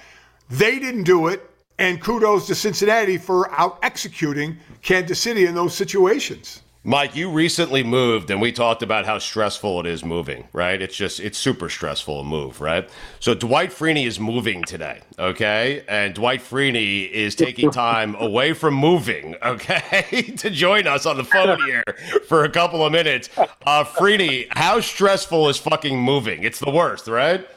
[0.51, 1.49] They didn't do it.
[1.79, 6.61] And kudos to Cincinnati for out executing Kansas City in those situations.
[6.85, 10.81] Mike, you recently moved, and we talked about how stressful it is moving, right?
[10.81, 12.89] It's just, it's super stressful to move, right?
[13.21, 15.85] So Dwight Freeney is moving today, okay?
[15.87, 21.23] And Dwight Freeney is taking time away from moving, okay, to join us on the
[21.23, 21.85] phone here
[22.27, 23.29] for a couple of minutes.
[23.37, 26.43] Uh, Freeney, how stressful is fucking moving?
[26.43, 27.47] It's the worst, right?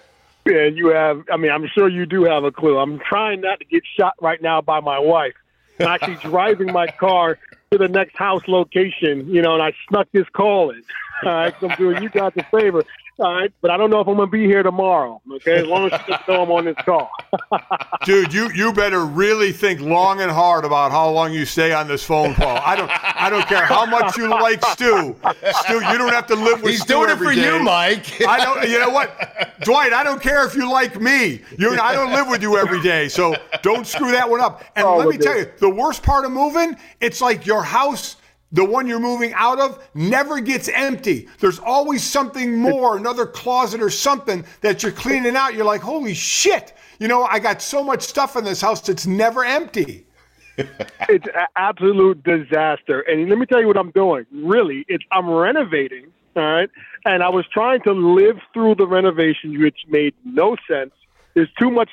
[0.45, 1.25] Yeah, you have.
[1.33, 2.79] I mean, I'm sure you do have a clue.
[2.79, 5.35] I'm trying not to get shot right now by my wife.
[5.81, 10.09] I'm actually driving my car to the next house location, you know, and I snuck
[10.13, 10.83] this call in.
[11.25, 12.83] All right, so I'm doing you guys a favor.
[13.19, 15.23] All right, but I don't know if I'm going to be here tomorrow.
[15.37, 17.11] Okay, as long as you just know I'm on this call.
[18.05, 21.89] Dude, you you better really think long and hard about how long you stay on
[21.89, 22.59] this phone call.
[22.59, 25.17] I don't I don't care how much you like Stu.
[25.65, 27.63] Stu, you don't have to live with He's Stu doing it every for you.
[27.63, 28.21] Mike.
[28.29, 29.19] I don't you know what?
[29.61, 31.41] Dwight, I don't care if you like me.
[31.59, 33.09] You I don't live with you every day.
[33.09, 34.63] So don't screw that one up.
[34.77, 37.63] And Oh, let me my tell you, the worst part of moving, it's like your
[37.63, 38.17] house
[38.53, 41.29] the one you're moving out of never gets empty.
[41.41, 45.55] There's always something more, another closet or something that you're cleaning out.
[45.55, 46.73] You're like, holy shit.
[46.99, 50.07] You know, I got so much stuff in this house that's never empty.
[50.57, 53.01] it's an absolute disaster.
[53.01, 54.25] And let me tell you what I'm doing.
[54.33, 56.13] Really, it's I'm renovating.
[56.35, 56.71] All right,
[57.07, 60.93] and I was trying to live through the renovation, which made no sense.
[61.33, 61.89] There's too much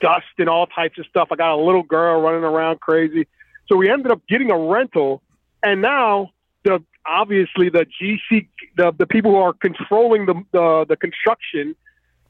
[0.00, 1.28] dust and all types of stuff.
[1.32, 3.26] I got a little girl running around crazy,
[3.66, 5.22] so we ended up getting a rental.
[5.62, 6.30] And now
[6.64, 11.74] the obviously the GC the, the people who are controlling the, the the construction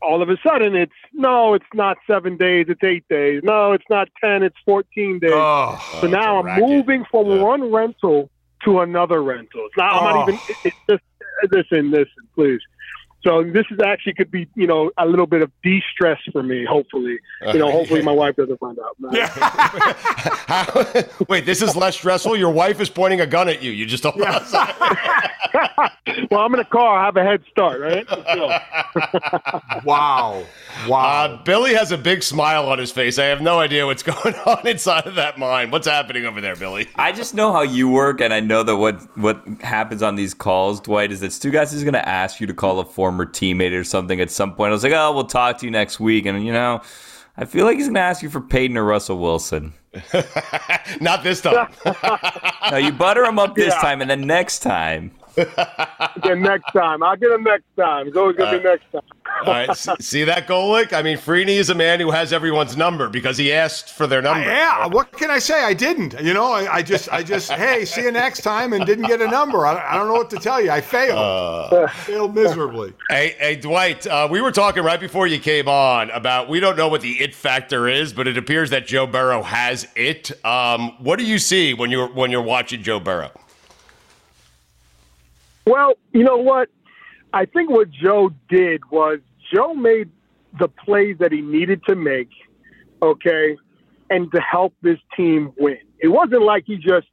[0.00, 3.40] all of a sudden it's no, it's not seven days, it's eight days.
[3.42, 5.32] No, it's not ten, it's fourteen days.
[5.34, 6.68] Oh, so now I'm racket.
[6.68, 7.42] moving from Yeah.
[7.42, 8.30] one rental
[8.64, 9.60] to another rental.
[9.66, 9.92] It's not.
[9.94, 10.18] I'm Oh.
[10.20, 10.40] not even.
[10.48, 11.02] It, it's just
[11.52, 12.60] listen, listen, plees.
[13.24, 16.64] So this is actually could be, you know, a little bit of de-stress for me.
[16.64, 17.18] Hopefully,
[17.52, 18.96] you know, hopefully my wife doesn't find out.
[20.46, 20.84] How-
[21.28, 22.36] Wait, this is less stressful.
[22.36, 23.72] Your wife is pointing a gun at you.
[23.72, 24.16] You just don't.
[26.30, 26.98] well, I'm in a car.
[27.00, 28.06] I have a head start, right?
[29.84, 30.44] Wow.
[30.86, 31.24] Wow.
[31.24, 33.18] Uh, Billy has a big smile on his face.
[33.18, 35.72] I have no idea what's going on inside of that mind.
[35.72, 36.88] What's happening over there, Billy?
[36.96, 40.34] I just know how you work, and I know that what what happens on these
[40.34, 43.72] calls, Dwight, is that Stugotz is going to ask you to call a former teammate
[43.72, 44.68] or something at some point.
[44.68, 46.82] I was like, oh, we'll talk to you next week, and you know,
[47.38, 49.72] I feel like he's going to ask you for Peyton or Russell Wilson.
[51.00, 51.68] Not this time.
[52.70, 53.80] No, you butter him up this Yeah.
[53.80, 55.10] time, and then next time.
[55.38, 57.02] again, next time.
[57.02, 58.08] I'll get him next time.
[58.08, 59.00] It's always gonna be next time.
[59.44, 60.92] All right, see, see that Golic?
[60.92, 64.20] I mean, Freeney is a man who has everyone's number because he asked for their
[64.20, 64.44] number.
[64.44, 65.62] yeah, what can I say?
[65.62, 66.20] I didn't.
[66.20, 69.20] You know, I, I just, I just, hey, see you next time, and didn't get
[69.20, 69.64] a number.
[69.64, 70.70] I, I don't know what to tell you.
[70.70, 71.90] I failed.
[71.90, 72.92] failed miserably.
[73.08, 76.76] Hey, hey, Dwight, uh, we were talking right before you came on about we don't
[76.76, 80.32] know what the it factor is, but it appears that Joe Burrow has it.
[80.44, 83.30] Um, what do you see when you're when you're watching Joe Burrow?
[85.66, 86.70] Well, you know what?
[87.32, 89.18] I think what Joe did was
[89.52, 90.10] Joe made
[90.58, 92.30] the plays that he needed to make,
[93.02, 93.56] okay,
[94.10, 95.78] and to help this team win.
[96.00, 97.06] It wasn't like he just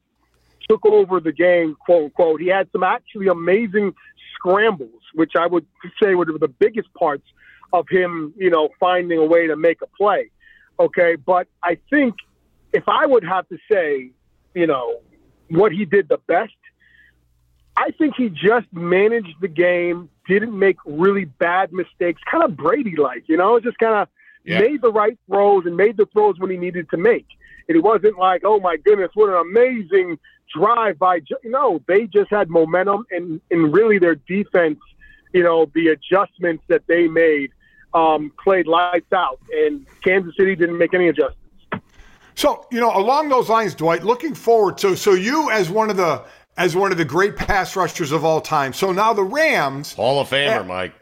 [0.69, 2.41] took over the game, quote unquote.
[2.41, 3.93] He had some actually amazing
[4.35, 5.65] scrambles, which I would
[6.01, 7.25] say were the biggest parts
[7.73, 10.31] of him, you know, finding a way to make a play.
[10.79, 11.15] Okay.
[11.15, 12.15] But I think
[12.73, 14.11] if I would have to say,
[14.53, 15.01] you know,
[15.49, 16.53] what he did the best,
[17.77, 22.95] I think he just managed the game, didn't make really bad mistakes, kind of Brady
[22.95, 24.07] like, you know, just kind of
[24.43, 24.59] Yeah.
[24.59, 27.27] made the right throws and made the throws when he needed to make.
[27.67, 30.19] And it wasn't like, oh my goodness, what an amazing
[30.55, 31.21] drive by.
[31.43, 34.79] No, they just had momentum and, and really their defense,
[35.33, 37.51] you know, the adjustments that they made
[37.93, 39.39] um, played lights out.
[39.51, 41.41] And Kansas City didn't make any adjustments.
[42.35, 45.97] So, you know, along those lines, Dwight, looking forward to so you as one of
[45.97, 46.21] the
[46.57, 48.73] as one of the great pass rushers of all time.
[48.73, 50.93] So now the Rams Hall of Famer, Eh, Mike.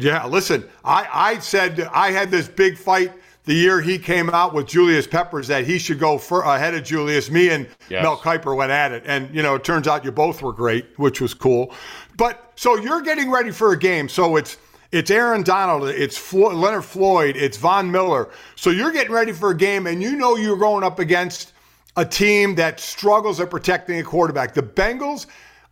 [0.00, 3.12] Yeah, listen, I, I said I had this big fight
[3.44, 6.84] the year he came out with Julius Peppers that he should go for, ahead of
[6.84, 7.30] Julius.
[7.30, 8.02] Me and Yes.
[8.02, 9.04] Mel Kiper went at it.
[9.06, 11.72] And, you know, it turns out you both were great, which was cool.
[12.18, 14.06] But so you're getting ready for a game.
[14.10, 14.58] So it's
[14.92, 18.28] it's Aaron Donald, it's Flo- Leonard Floyd, it's Von Miller.
[18.56, 21.52] So you're getting ready for a game, and you know you're going up against
[21.98, 24.54] a team that struggles at protecting a quarterback.
[24.54, 25.26] The Bengals,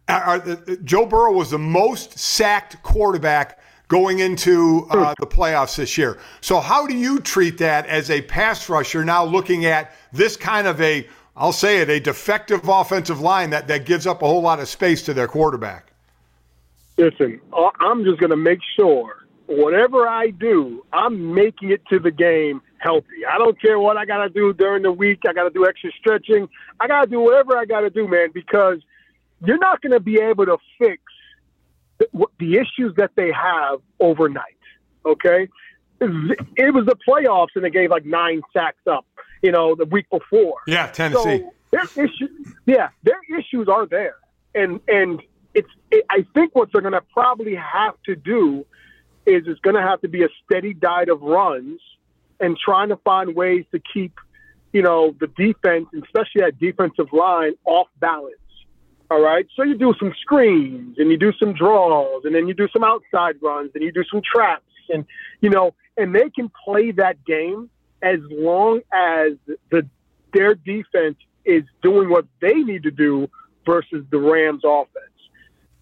[0.09, 5.15] are, are, uh, Joe Burrow was the most sacked quarterback going into uh, hmm.
[5.21, 6.19] the playoffs this year.
[6.41, 10.67] So how do you treat that as a pass rusher now looking at this kind
[10.67, 14.43] of a, I'll say it, a defective offensive line that, that gives up a whole
[14.43, 15.93] lot of space to their quarterback?
[16.99, 22.01] Listen, uh, I'm just going to make sure whatever I do, I'm making it to
[22.01, 23.25] the game healthy.
[23.29, 25.21] I don't care what I got to do during the week.
[25.29, 26.49] I got to do extra stretching.
[26.81, 28.79] I got to do whatever I got to do, man, because
[29.45, 31.03] you're not going to be able to fix
[31.99, 34.53] the, the issues that they have overnight.
[35.05, 35.49] Okay,
[36.01, 39.07] it was the playoffs and they gave like nine sacks up,
[39.43, 40.57] you know, the week before.
[40.67, 41.39] Yeah, Tennessee.
[41.39, 42.31] So their issues,
[42.67, 44.17] yeah, their issues are there,
[44.55, 45.23] and and
[45.55, 45.69] it's.
[45.91, 48.67] It, I think what they're going to probably have to do
[49.27, 51.81] is it's going to have to be a steady diet of runs
[52.41, 54.13] and trying to find ways to keep,
[54.73, 58.35] you know, the defense, especially that defensive line, off balance.
[59.11, 62.55] All right, so you do some screens and you do some draws, and then you
[62.55, 65.05] do some outside runs and you do some traps, and
[65.41, 67.71] you know, and they can play that game
[68.03, 69.35] as long as
[69.71, 69.89] the
[70.33, 73.31] their defense is doing what they need to do
[73.65, 75.07] versus the Rams offense.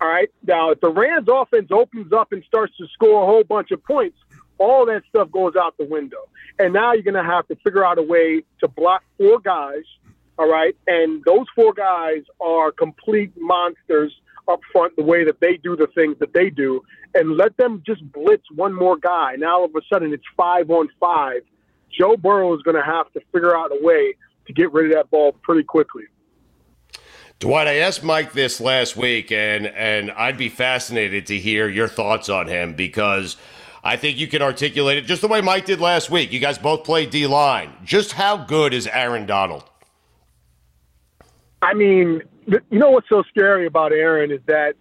[0.00, 0.30] All right.
[0.46, 3.82] Now, if the Rams offense opens up and starts to score a whole bunch of
[3.82, 4.18] points,
[4.58, 6.28] all that stuff goes out the window.
[6.58, 9.82] And now you're going to have to figure out a way to block four guys.
[10.38, 10.76] All right.
[10.86, 14.12] And those four guys are complete monsters
[14.48, 16.82] up front, the way that they do the things that they do,
[17.14, 19.36] and let them just blitz one more guy.
[19.36, 21.42] Now, all of a sudden, it's five on five.
[21.90, 24.14] Joe Burrow is going to have to figure out a way
[24.46, 26.04] to get rid of that ball pretty quickly.
[27.38, 31.88] Dwight, I asked Mike this last week, and and I'd be fascinated to hear your
[31.88, 33.36] thoughts on him because
[33.87, 36.33] I think you can articulate it just the way Mike did last week.
[36.33, 37.70] You guys both played D line.
[37.85, 39.64] Just how good is Aaron Donald?
[41.61, 44.75] I mean, you know what's so scary about Aaron is that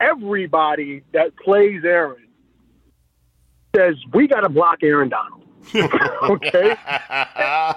[0.00, 2.26] everybody that plays Aaron
[3.74, 5.44] says we got to block Aaron Donald.
[5.74, 6.76] okay,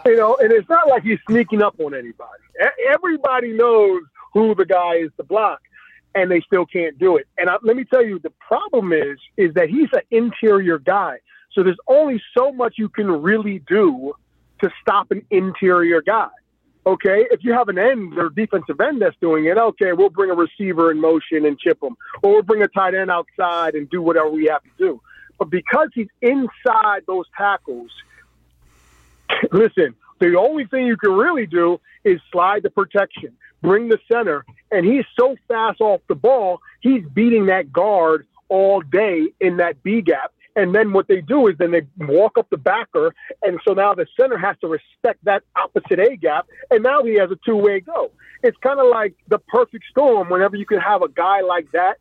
[0.05, 2.41] you know, and it's not like he's sneaking up on anybody.
[2.87, 4.01] Everybody knows
[4.33, 5.59] who the guy is to block,
[6.13, 7.27] and they still can't do it.
[7.37, 11.19] And I, let me tell you, the problem is is that he's an interior guy.
[11.53, 14.13] So there's only so much you can really do
[14.61, 16.29] to stop an interior guy.
[16.83, 20.31] Okay, if you have an end or defensive end that's doing it, okay, we'll bring
[20.31, 23.87] a receiver in motion and chip him, or we'll bring a tight end outside and
[23.89, 25.01] do whatever we have to do.
[25.37, 27.91] But because he's inside those tackles,
[29.51, 34.45] listen, the only thing you can really do is slide the protection, bring the center,
[34.71, 39.81] and he's so fast off the ball, he's beating that guard all day in that
[39.83, 40.33] B gap.
[40.55, 43.93] And then what they do is then they walk up the backer, and so now
[43.93, 47.55] the center has to respect that opposite A gap, and now he has a two
[47.55, 48.11] way go.
[48.43, 51.97] It's kind of like the perfect storm whenever you can have a guy like that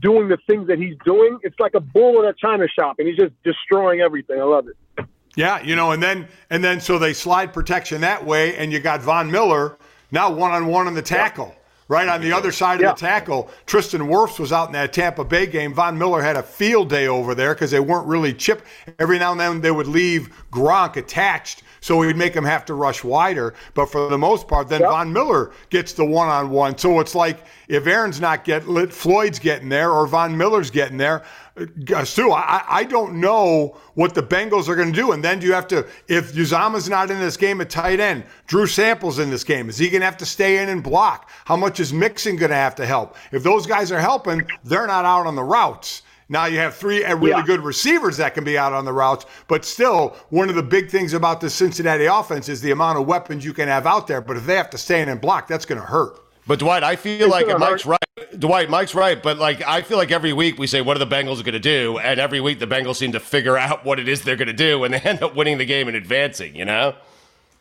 [0.00, 1.38] doing the things that he's doing.
[1.42, 4.40] It's like a bull in a china shop, and he's just destroying everything.
[4.40, 5.06] I love it.
[5.36, 8.80] Yeah, you know, and then and then so they slide protection that way, and you
[8.80, 9.78] got Von Miller
[10.10, 11.48] now one on one on the tackle.
[11.48, 11.62] Yeah.
[11.88, 15.24] Right on the other side of the tackle, Tristan Wirfs was out in that Tampa
[15.24, 15.72] Bay game.
[15.72, 18.66] Von Miller had a field day over there because they weren't really chip.
[18.98, 22.74] Every now and then they would leave Gronk attached so we'd make him have to
[22.74, 23.54] rush wider.
[23.74, 24.80] But for the most part, then.
[24.80, 26.76] Von Miller gets the one on one.
[26.76, 30.96] So it's like if Aaron's not getting lit, Floyd's getting there or Von Miller's getting
[30.96, 31.22] there.
[31.56, 35.12] Uh, Stu, I, I don't know what the Bengals are going to do.
[35.12, 38.24] And then do you have to, if Uzomah's not in this game at tight end,
[38.46, 41.30] Drew Sample's in this game, is he going to have to stay in and block?
[41.46, 43.16] How much is Mixon going to have to help?
[43.32, 46.02] If those guys are helping, they're not out on the routes.
[46.28, 47.42] Now you have three really yeah.
[47.42, 50.90] good receivers that can be out on the routes, but still, one of the big
[50.90, 54.20] things about the Cincinnati offense is the amount of weapons you can have out there.
[54.20, 56.18] But if they have to stay in and block, that's going to hurt.
[56.46, 57.95] But Dwight, I feel it's like Mike's hurt.
[58.38, 59.22] Dwight, Mike's right.
[59.22, 61.60] But like, I feel like every week we say, "What are the Bengals going to
[61.60, 64.48] do?" And every week the Bengals seem to figure out what it is they're going
[64.48, 66.56] to do, and they end up winning the game and advancing.
[66.56, 66.94] You know.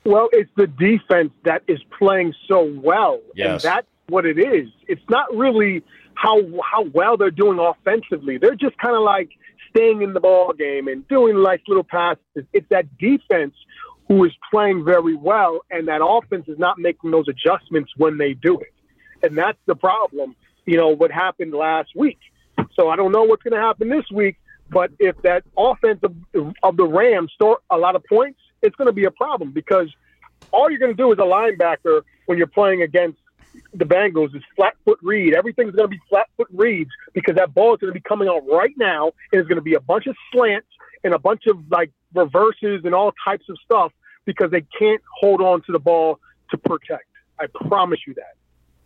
[0.06, 3.64] Well, it's the defense that is playing so well, yes.
[3.66, 4.70] and that's what it is.
[4.88, 5.84] It's not really
[6.14, 8.38] how how well they're doing offensively.
[8.38, 9.32] They're just kind of like
[9.72, 12.46] staying in the ball game and doing nice little passes.
[12.54, 13.56] It's that defense
[14.08, 18.34] who is playing very well, and that offense is not making those adjustments when they
[18.36, 18.72] do it.
[19.22, 20.36] And that's the problem.
[20.66, 22.20] You know what happened last week.
[22.74, 24.38] So I don't know what's going to happen this week.
[24.70, 28.88] But if that offense of, of the Rams store a lot of points, it's going
[28.88, 29.90] to be a problem because
[30.52, 33.20] all you're going to do as a linebacker when you're playing against
[33.74, 35.34] the Bengals is flat foot read.
[35.36, 38.28] Everything's going to be flat foot reads because that ball is going to be coming
[38.28, 40.68] out right now, and it's going to be a bunch of slants
[41.04, 43.92] and a bunch of like reverses and all types of stuff
[44.26, 47.06] because they can't hold on to the ball to protect.
[47.40, 48.36] I promise you that.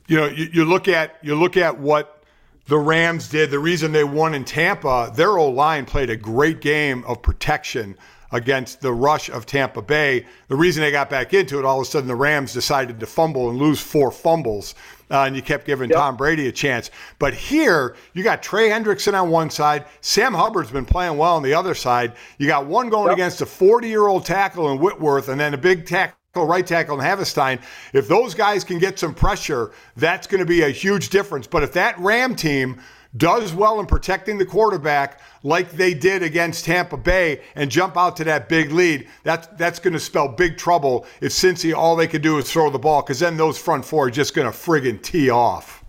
[0.09, 2.23] You know, you, you look at you look at what
[2.65, 3.51] the Rams did.
[3.51, 7.95] The reason they won in Tampa, their old line played a great game of protection
[8.31, 10.25] against the rush of Tampa Bay.
[10.47, 13.05] The reason they got back into it, all of a sudden the Rams decided to
[13.05, 14.73] fumble and lose four fumbles.
[15.11, 15.97] Uh, and you kept giving yep.
[15.97, 16.91] Tom Brady a chance.
[17.17, 19.85] But here, you got Trey Hendrickson on one side.
[20.01, 22.13] Sam Hubbard's been playing well on the other side.
[22.37, 23.13] You got one going yep.
[23.15, 26.99] against a 40 year old tackle in Whitworth and then a big tackle right tackle
[26.99, 27.59] and Havenstein.
[27.93, 31.47] If those guys can get some pressure, that's going to be a huge difference.
[31.47, 32.79] But if that Ram team
[33.17, 38.15] does well in protecting the quarterback like they did against Tampa Bay and jump out
[38.17, 42.07] to that big lead, that's that's going to spell big trouble if Cincy all they
[42.07, 44.55] can do is throw the ball because then those front four are just going to
[44.55, 45.83] friggin' tee off.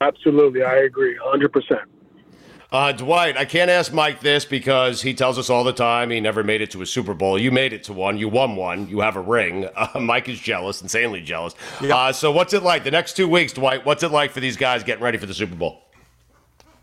[0.00, 1.82] Absolutely, I agree, hundred percent.
[2.72, 6.20] Uh, Dwight, I can't ask Mike this because he tells us all the time he
[6.20, 7.36] never made it to a Super Bowl.
[7.36, 8.16] You made it to one.
[8.16, 8.88] You won one.
[8.88, 9.68] You have a ring.
[9.80, 11.54] Uh, Mike is jealous, insanely jealous.
[11.80, 11.90] Yep.
[11.90, 13.86] Uh, so, what's it like the next two weeks, Dwight?
[13.86, 15.84] What's it like for these guys getting ready for the Super Bowl?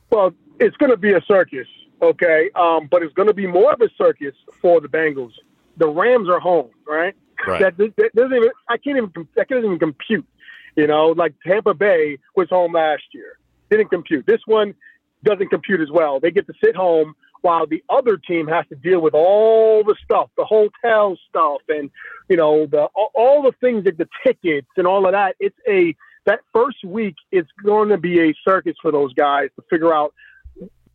[0.09, 1.67] Well, it's going to be a circus,
[2.01, 2.49] okay?
[2.55, 5.33] Um, but it's going to be more of a circus for the Bengals.
[5.77, 7.13] The Rams are home, right?
[7.45, 7.61] Right.
[7.61, 8.49] That, that doesn't even.
[8.67, 9.27] I can't even.
[9.35, 10.25] That can't even compute.
[10.75, 13.37] You know, like Tampa Bay was home last year,
[13.69, 14.25] didn't compute.
[14.25, 14.73] This one
[15.23, 16.19] doesn't compute as well.
[16.19, 19.95] They get to sit home while the other team has to deal with all the
[20.03, 21.89] stuff, the hotel stuff, and
[22.29, 25.35] you know the all, the things like the tickets and all of that.
[25.39, 25.95] It's a
[26.25, 30.13] that first week, it's going to be a circus for those guys to figure out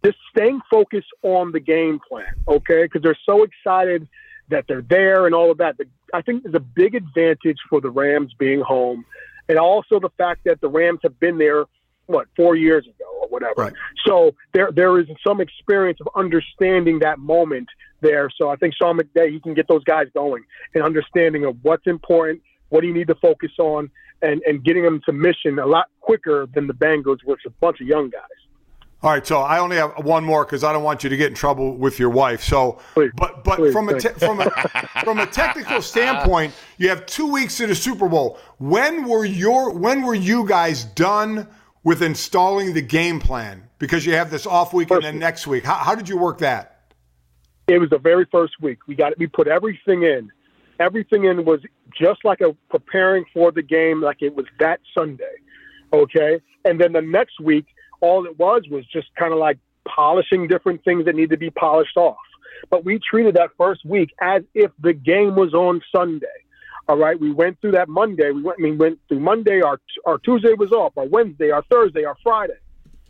[0.04, 2.82] just staying focused on the game plan, okay?
[2.82, 4.06] Because they're so excited
[4.50, 5.76] that they're there and all of that.
[6.12, 9.06] I think there's a big advantage for the Rams being home,
[9.48, 11.64] and also the fact that the Rams have been there,
[12.12, 13.54] what, four years ago or whatever.
[13.56, 13.72] Right.
[14.06, 17.68] So there there is some experience of understanding that moment
[18.00, 18.30] there.
[18.36, 20.44] So I think Sean McVay he can get those guys going
[20.74, 23.90] and understanding of what's important, what do you need to focus on,
[24.22, 27.60] and, and getting them to mission a lot quicker than the Bengals, which is a
[27.60, 28.22] bunch of young guys.
[29.02, 31.26] All right, so I only have one more because I don't want you to get
[31.26, 32.40] in trouble with your wife.
[32.40, 34.48] So, please, but but please, from a te- from a
[35.02, 38.38] from a technical standpoint, you have two weeks to the Super Bowl.
[38.58, 41.48] When were your when were you guys done
[41.84, 43.68] with installing the game plan?
[43.78, 45.64] Because you have this off week and then next week.
[45.64, 46.80] How, how did you work that?
[47.68, 48.78] It was the very first week.
[48.86, 49.18] We got it.
[49.18, 50.30] we put everything in.
[50.80, 51.60] Everything in was
[51.98, 55.24] just like a preparing for the game, like it was that Sunday.
[55.92, 57.66] Okay, and then the next week
[58.02, 61.50] all it was was just kind of like polishing different things that need to be
[61.50, 62.16] polished off.
[62.68, 66.26] But we treated that first week as if the game was on Sunday.
[66.88, 68.30] All right, we went through that Monday.
[68.30, 69.60] We went, I mean, went through Monday.
[69.60, 70.92] Our our Tuesday was off.
[70.96, 72.58] Our Wednesday, our Thursday, our Friday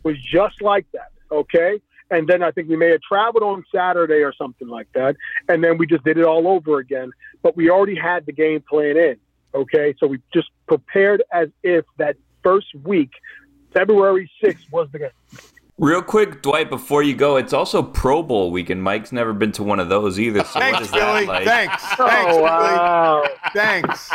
[0.03, 1.11] was just like that.
[1.31, 5.15] Okay, and then I think we may have traveled on Saturday or something like that,
[5.49, 7.11] and then we just did it all over again.
[7.41, 9.17] But we already had the game plan in.
[9.55, 13.11] Okay, so we just prepared as if that first week
[13.71, 15.09] February 6th was the game.
[15.79, 18.83] Real quick, Dwight, before you go, it's also Pro Bowl weekend.
[18.83, 20.43] Mike's never been to one of those either.
[20.43, 21.25] So Thanks, Billy.
[21.25, 21.45] Like?
[21.45, 21.83] Thanks.
[21.99, 23.23] Oh, Thanks, wow.
[23.23, 23.35] Billy.
[23.53, 24.11] Thanks.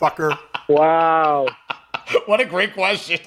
[0.00, 0.38] Fucker.
[0.68, 1.46] Wow.
[2.26, 3.18] what a great question.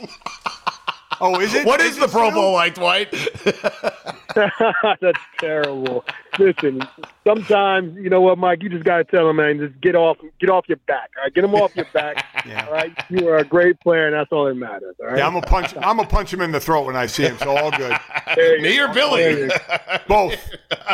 [1.22, 1.66] Oh, is it?
[1.66, 2.41] What is, Is the Pro still?
[2.41, 3.12] Bowl like, Dwight?
[4.36, 6.04] That's terrible.
[6.38, 6.82] Listen,
[7.26, 8.64] sometimes you know what, Mike.
[8.64, 9.60] You just gotta tell them, man.
[9.60, 11.12] Just get off, get off your back.
[11.18, 12.26] All right, get them off your back.
[12.48, 14.96] All right, you are a great player, and that's all that matters.
[15.00, 15.18] All right.
[15.18, 15.76] Yeah, I'm gonna punch.
[15.76, 17.38] I'm gonna punch him in the throat when I see him.
[17.39, 17.98] So all good.
[18.36, 18.93] There you Me or.
[18.93, 19.22] Billy?
[19.22, 19.98] There you go.
[20.08, 20.50] Both.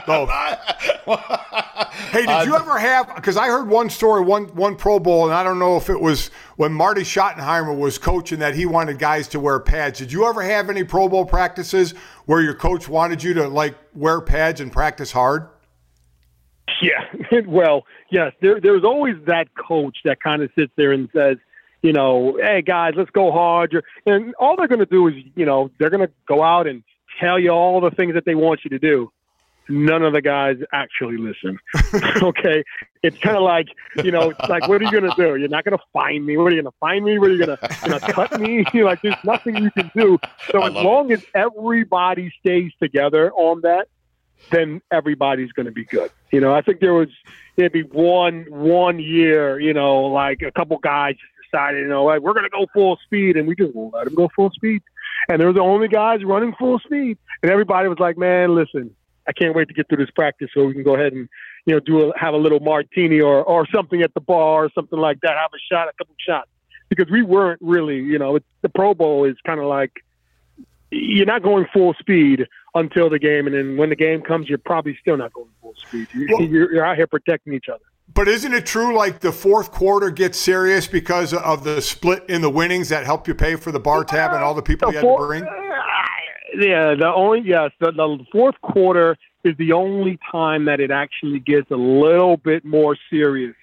[0.05, 0.29] Both.
[2.11, 3.15] Hey, did you uh, ever have?
[3.15, 5.99] Because I heard one story, one one Pro Bowl, and I don't know if it
[5.99, 9.99] was when Marty Schottenheimer was coaching that he wanted guys to wear pads.
[9.99, 11.93] Did you ever have any Pro Bowl practices
[12.25, 15.47] where your coach wanted you to like wear pads and practice hard?
[16.81, 17.41] Yeah.
[17.47, 18.33] well, yes.
[18.41, 21.37] There, there's always that coach that kind of sits there and says,
[21.81, 23.75] you know, hey guys, let's go hard.
[24.05, 26.83] And all they're going to do is, you know, they're going to go out and
[27.19, 29.11] tell you all the things that they want you to do.
[29.69, 31.57] None of the guys actually listen.
[32.23, 32.63] okay,
[33.03, 33.67] it's kind of like,
[34.03, 35.35] you know, it's like, what are you going to do?
[35.37, 36.35] You're not going to find me.
[36.35, 37.19] What are you going to find me?
[37.19, 38.65] What are you going to, you know, cut me?
[38.83, 40.19] like, there's nothing you can do.
[40.51, 43.87] So I as long as everybody stays together on that,
[44.49, 46.11] then everybody's going to be good.
[46.31, 47.09] You know, I think there was
[47.57, 52.33] maybe one one year, you know, like a couple guys decided, you know, like we're
[52.33, 54.81] going to go full speed, and we just let them go full speed.
[55.29, 58.95] And they were the only guys running full speed, and everybody was like, "Man, listen,
[59.27, 61.29] I can't wait to get through this practice so we can go ahead and
[61.65, 64.69] you know do a, have a little martini or or something at the bar or
[64.73, 66.49] something like that, have a shot, a couple shots."
[66.89, 70.03] Because we weren't really, you know, the Pro Bowl is kind of like
[70.91, 74.57] you're not going full speed until the game, and then when the game comes, you're
[74.57, 76.07] probably still not going full speed.
[76.13, 77.83] You- Well- You're, you're out here protecting each other.
[78.13, 78.93] But isn't it true?
[78.95, 83.25] Like the fourth quarter gets serious because of the split in the winnings that help
[83.25, 85.43] you pay for the bar tab and all the people you had to four- bring.
[85.43, 85.47] Uh,
[86.59, 89.15] yeah, the only yes, the, the fourth quarter
[89.45, 93.55] is the only time that it actually gets a little bit more serious.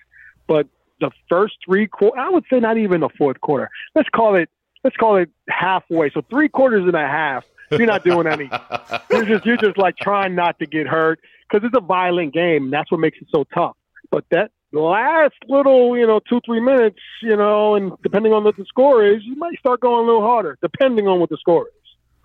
[0.46, 0.66] But
[1.00, 3.70] the first three quarters, I would say not even the fourth quarter.
[3.94, 4.48] Let's call it
[4.84, 6.10] let's call it halfway.
[6.10, 7.44] So three quarters and a half.
[7.70, 8.50] You're not doing any.
[9.10, 11.20] you're just you're just like trying not to get hurt
[11.50, 12.64] because it's a violent game.
[12.64, 13.76] And that's what makes it so tough.
[14.10, 18.56] But that last little, you know, two three minutes, you know, and depending on what
[18.56, 21.66] the score is, you might start going a little harder, depending on what the score
[21.66, 21.77] is.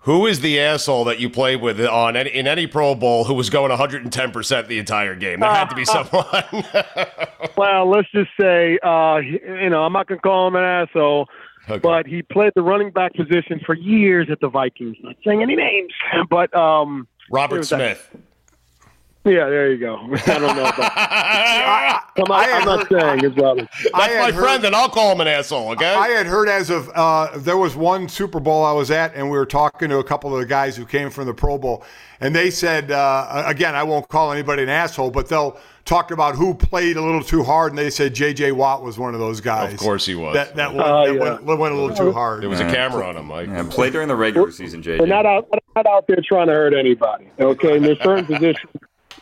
[0.04, 3.32] Who is the asshole that you played with on any, in any Pro Bowl who
[3.32, 5.40] was going 110% the entire game?
[5.40, 6.64] There had to be someone.
[7.56, 11.28] Well, let's just say, uh, you know, I'm not going to call him an asshole,
[11.82, 14.96] but he played the running back position for years at the Vikings.
[15.02, 15.92] Not saying any names,
[16.30, 18.10] but um, Robert Smith.
[18.10, 18.20] that?
[19.24, 19.34] Smith.
[19.34, 19.96] Yeah, there you go.
[20.12, 20.92] I don't know about.
[22.16, 23.68] I'm not, I'm not saying it's Robert.
[23.82, 25.92] That's my heard- friend, and I'll call him an asshole, okay?
[25.94, 29.28] I had heard as of uh, there was one Super Bowl I was at, and
[29.30, 31.84] we were talking to a couple of the guys who came from the Pro Bowl,
[32.20, 36.36] and they said, uh, again, I won't call anybody an asshole, but they'll talk about
[36.36, 38.52] who played a little too hard, and they said J.J.
[38.52, 39.72] Watt was one of those guys.
[39.74, 40.34] Of course he was.
[40.34, 41.20] That that went, Oh, that yeah.
[41.42, 42.42] went, went a little too hard.
[42.42, 43.48] There was a camera on him, Mike.
[43.48, 45.08] Yeah, play during the regular season, We're JJ.
[45.08, 47.28] not out, we're not out there trying to hurt anybody.
[47.40, 48.70] Okay, and there's certain positions.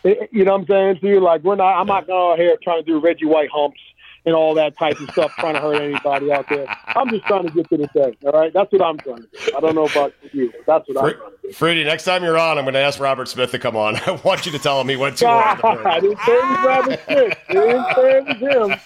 [0.04, 1.20] You know what I'm saying to you?
[1.20, 1.80] Like we're not.
[1.80, 3.80] I'm not going out here trying to do Reggie White humps
[4.24, 6.66] and all that type of stuff, trying to hurt anybody out there.
[6.86, 8.16] I'm just trying to get to the thing.
[8.24, 9.56] All right, that's what I'm trying to do.
[9.56, 10.52] I don't know about you.
[10.52, 11.52] but That's what I'm trying to do.
[11.52, 13.96] Freddie, next time you're on, I'm going to ask Robert Smith to come on.
[14.06, 15.58] I want you to tell him he went too hard.
[15.58, 17.38] in the Pro I didn't say it was Robert Smith.
[17.48, 18.80] I didn't say it was him.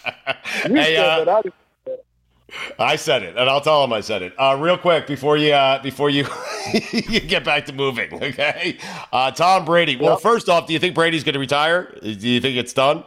[0.73, 1.29] You Hey, said uh, that.
[1.29, 1.55] I didn't.
[2.79, 4.33] I said it, and I'll tell him I said it.
[4.39, 6.25] Uh, real quick before you uh, before you
[6.93, 8.79] you get back to moving, okay?
[9.12, 9.97] Uh, Tom Brady.
[9.97, 10.21] Well, Yep.
[10.21, 11.95] first off, do you think Brady's going to retire?
[12.03, 13.05] Do you think it's done?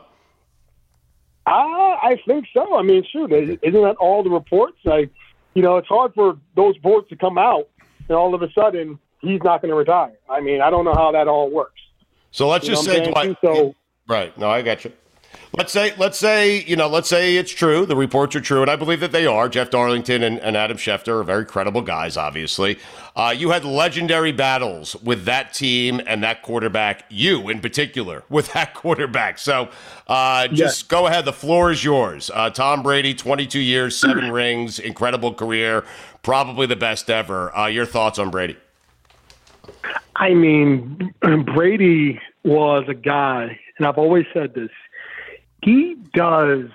[1.45, 2.75] I, I think so.
[2.77, 4.77] I mean, shoot, isn't that all the reports?
[4.83, 5.09] Like,
[5.55, 7.67] you know, it's hard for those reports to come out,
[8.07, 10.13] and all of a sudden, he's not going to retire.
[10.29, 11.81] I mean, I don't know how that all works.
[12.31, 13.09] So let's You just say?
[13.09, 13.35] Dwight.
[13.41, 13.73] So
[14.07, 14.35] Right.
[14.37, 14.91] No, I got you.
[15.57, 17.83] Let's say, let's say, you know, let's say it's true.
[17.87, 19.49] The reports are true, and I believe that they are.
[19.49, 22.77] Jeff Darlington and, and Adam Schefter are very credible guys, obviously.
[23.15, 28.53] Uh, you had legendary battles with that team and that quarterback, you in particular, with
[28.53, 29.39] that quarterback.
[29.39, 29.69] So
[30.07, 30.83] uh, just Yes.
[30.83, 31.25] go ahead.
[31.25, 32.29] The floor is yours.
[32.31, 35.83] Uh, Tom Brady, 22 years, seven rings, incredible career,
[36.21, 37.55] probably the best ever.
[37.57, 38.55] Uh, your thoughts on Brady?
[40.15, 41.11] I mean,
[41.55, 44.69] Brady was a guy, and I've always said this.
[45.63, 46.69] He does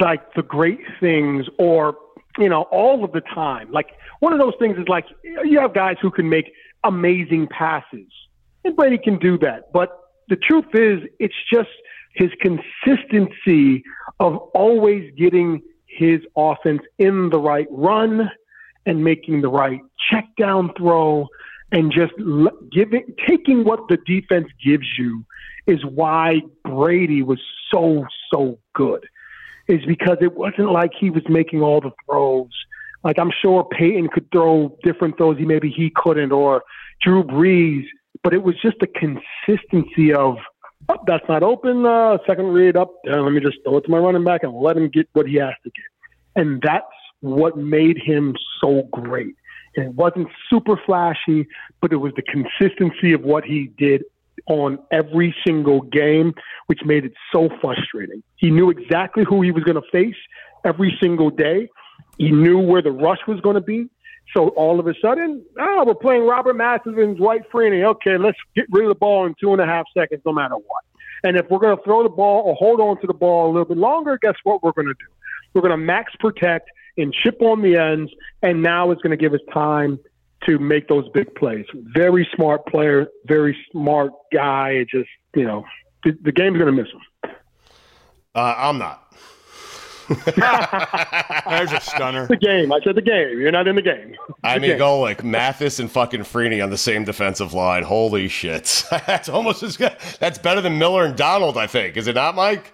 [0.00, 1.96] like the great things, or
[2.38, 3.70] you know, all of the time.
[3.72, 3.90] Like
[4.20, 6.52] one of those things is like you have guys who can make
[6.84, 8.10] amazing passes,
[8.64, 9.72] and Brady can do that.
[9.72, 9.90] But
[10.28, 11.70] the truth is, it's just
[12.14, 13.82] his consistency
[14.20, 18.30] of always getting his offense in the right run
[18.86, 21.26] and making the right check down throw
[21.72, 22.12] and just
[22.72, 25.24] giving taking what the defense gives you
[25.68, 27.40] is why Brady was
[27.70, 29.06] so so good
[29.68, 32.50] is because it wasn't like he was making all the throws.
[33.04, 36.62] Like I'm sure Peyton could throw different throws he maybe he couldn't or
[37.02, 37.84] Drew Brees
[38.22, 40.36] but it was just the consistency of
[40.88, 43.90] oh, that's not open uh, second read up uh, let me just throw it to
[43.90, 46.42] my running back and let him get what he has to get.
[46.42, 46.86] And that's
[47.20, 49.34] what made him so great.
[49.76, 51.46] And it wasn't super flashy,
[51.80, 54.02] but it was the consistency of what he did
[54.48, 56.34] on every single game,
[56.66, 58.22] which made it so frustrating.
[58.36, 60.16] He knew exactly who he was going to face
[60.64, 61.68] every single day.
[62.18, 63.88] He knew where the rush was going to be.
[64.36, 67.84] So all of a sudden, oh, we're playing Robert Mathis and Dwight Freeney.
[67.84, 70.54] Okay, let's get rid of the ball in two and a half seconds, no matter
[70.54, 70.84] what.
[71.24, 73.52] And if we're going to throw the ball or hold on to the ball a
[73.52, 75.06] little bit longer, guess what we're going to do?
[75.54, 79.22] We're going to max protect and chip on the ends, and now it's going to
[79.22, 79.98] give us time
[80.46, 81.66] to make those big plays.
[81.94, 84.70] Very smart player, very smart guy.
[84.70, 85.64] It just, you know,
[86.04, 87.30] the, the game's going to miss him.
[88.34, 89.04] Uh, I'm not.
[90.08, 92.26] There's a stunner.
[92.26, 92.72] The game.
[92.72, 93.38] I said the game.
[93.40, 94.14] You're not in the game.
[94.42, 94.78] I The mean, game.
[94.78, 97.82] go like Mathis and fucking Freeney on the same defensive line.
[97.82, 98.84] Holy shit.
[99.06, 99.94] that's almost as good.
[100.18, 101.96] That's better than Miller and Donald, I think.
[101.98, 102.72] Is it not, Mike?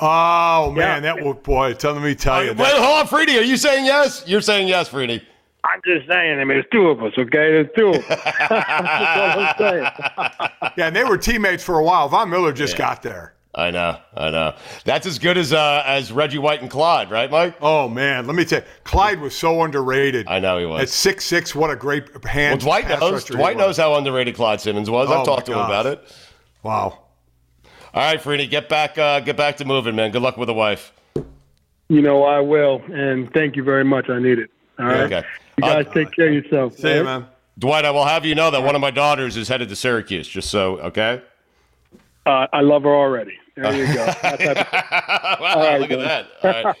[0.00, 1.74] Oh man, that will boy.
[1.74, 2.50] Tell me tell you.
[2.50, 3.36] Wait, that- hold on, Freeney.
[3.38, 4.22] Are you saying yes?
[4.26, 5.22] You're saying yes, Freeney.
[5.64, 6.38] I'm just saying.
[6.38, 7.28] I mean, there's two of us, okay?
[7.30, 8.22] There's two of us.
[8.48, 10.72] That's all I'm saying.
[10.76, 12.08] yeah, and they were teammates for a while.
[12.08, 13.34] Von Miller just got there.
[13.54, 14.54] I know, I know.
[14.84, 17.56] That's as good as uh, as Reggie White and Clyde, right, Mike?
[17.60, 20.28] Oh man, let me tell you, Clyde was so underrated.
[20.28, 20.82] I know he was.
[20.82, 22.60] At six six, what a great Well, hand.
[22.60, 23.24] Dwight pass knows.
[23.24, 25.08] Dwight knows how underrated Clyde Simmons was.
[25.10, 26.16] Oh, I've talked my to him about it.
[26.62, 27.06] Wow.
[27.94, 30.12] All right, Freeney, get back, uh, get back to moving, man.
[30.12, 30.92] Good luck with the wife.
[31.88, 32.82] You know, I will.
[32.92, 34.10] And thank you very much.
[34.10, 34.50] I need it.
[34.78, 35.12] All right.
[35.12, 35.26] Okay.
[35.58, 36.76] You guys take care of yourself.
[36.78, 37.26] See you, man.
[37.58, 40.28] Dwight, I will have you know that one of my daughters is headed to Syracuse.
[40.28, 41.20] Just so, okay.
[42.24, 43.32] Uh, I love her already.
[43.56, 44.06] There you go.
[44.06, 46.26] That type of- wow, All right, look at man.
[46.42, 46.56] that.
[46.56, 46.76] All right.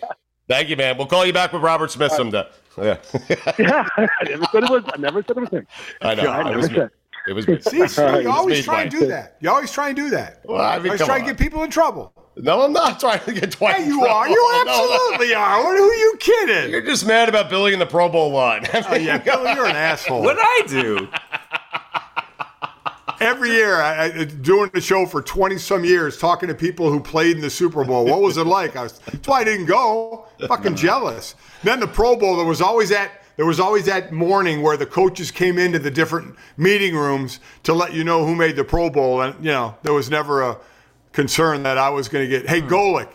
[0.46, 0.96] Thank you, man.
[0.96, 2.46] We'll call you back with Robert Smith someday.
[2.80, 2.96] Yeah.
[3.96, 4.84] I never said it was.
[4.86, 5.66] I never said it was him.
[6.00, 6.22] I know.
[6.30, 6.76] I It never was me.
[6.76, 6.90] said.
[7.26, 7.60] It was me.
[7.60, 8.22] See, see, All right.
[8.22, 9.36] you always try and do that.
[9.40, 10.42] You always try and do that.
[10.44, 11.20] Well, I mean, always try on.
[11.22, 12.12] and get people in trouble.
[12.40, 13.80] No, I'm not trying to get Dwight.
[13.80, 14.14] Yeah, you trouble.
[14.14, 14.28] are.
[14.28, 14.92] You No, no.
[14.94, 15.64] absolutely are.
[15.64, 16.70] What, who are you kidding?
[16.70, 18.64] You're just mad about Billy in the Pro Bowl line.
[18.90, 20.22] Oh, yeah, Billy, you're an asshole.
[20.22, 21.08] What did I do?
[23.20, 27.00] Every year, I, I, doing the show for 20 some years, talking to people who
[27.00, 28.04] played in the Super Bowl.
[28.04, 28.76] What was it like?
[28.76, 30.26] I was, that's why I didn't go.
[30.46, 31.34] Fucking jealous.
[31.64, 33.24] Then the Pro Bowl, there was always that.
[33.36, 37.72] There was always that morning where the coaches came into the different meeting rooms to
[37.72, 40.56] let you know who made the Pro Bowl, and you know there was never a
[41.18, 42.48] concern that I was going to get.
[42.48, 42.68] Hey, hmm.
[42.68, 43.08] Golic,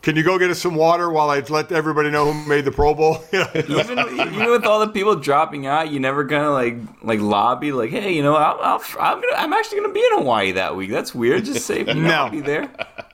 [0.00, 2.72] can you go get us some water while I let everybody know who made the
[2.72, 3.22] Pro Bowl?
[3.32, 7.90] Even even with all the people dropping out, you never of like like lobby like,
[7.90, 10.90] hey, you know, I'll, I'll, I'm gonna, I'm actually gonna be in Hawaii that week.
[10.90, 11.44] That's weird.
[11.44, 12.10] Just say, No.
[12.10, 12.70] I'll be there.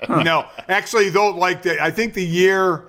[0.09, 2.85] No, actually, though, like the, I think the year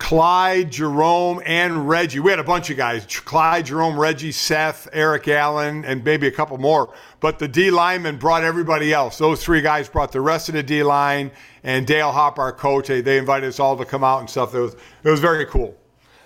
[0.00, 5.28] Clyde, Jerome, and Reggie, we had a bunch of guys: Clyde, Jerome, Reggie, Seth, Eric
[5.28, 6.92] Allen, and maybe a couple more.
[7.20, 9.18] But the D lineman brought everybody else.
[9.18, 11.30] Those three guys brought the rest of the D line,
[11.62, 14.54] and Dale Haupt, our coach, they, they invited us all to come out and stuff.
[14.54, 14.74] It was
[15.04, 15.76] it was very cool.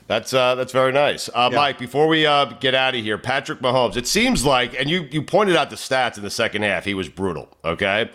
[0.06, 1.58] That's uh, that's very nice, uh, Yeah.
[1.58, 1.78] Mike.
[1.78, 3.96] Before we uh, get out of here, Patrick Mahomes.
[3.96, 6.84] It seems like, and you you pointed out the stats in the second half.
[6.84, 7.48] He was brutal.
[7.64, 8.08] Okay,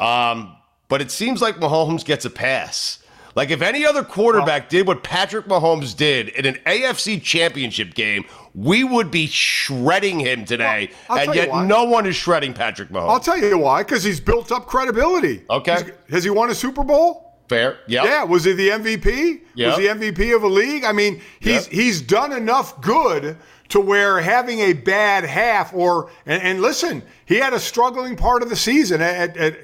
[0.00, 0.56] um,
[0.88, 2.98] but it seems like Mahomes gets a pass.
[3.36, 8.24] Like if any other quarterback did what Patrick Mahomes did in an AFC Championship game,
[8.54, 13.10] we would be shredding him today, I'll and yet no one is shredding Patrick Mahomes.
[13.10, 15.44] I'll tell you why, because he's built up credibility.
[15.50, 15.74] Okay.
[15.74, 17.24] He's- has he won a Super Bowl?
[17.48, 19.42] Fair, yeah, Yeah, was he the MVP?
[19.54, 19.68] Yep.
[19.68, 20.84] Was he MVP of a league?
[20.84, 21.72] I mean, he's Yep.
[21.72, 23.36] he's done enough good
[23.68, 28.42] to where having a bad half or and, and listen, he had a struggling part
[28.42, 29.58] of the season at, at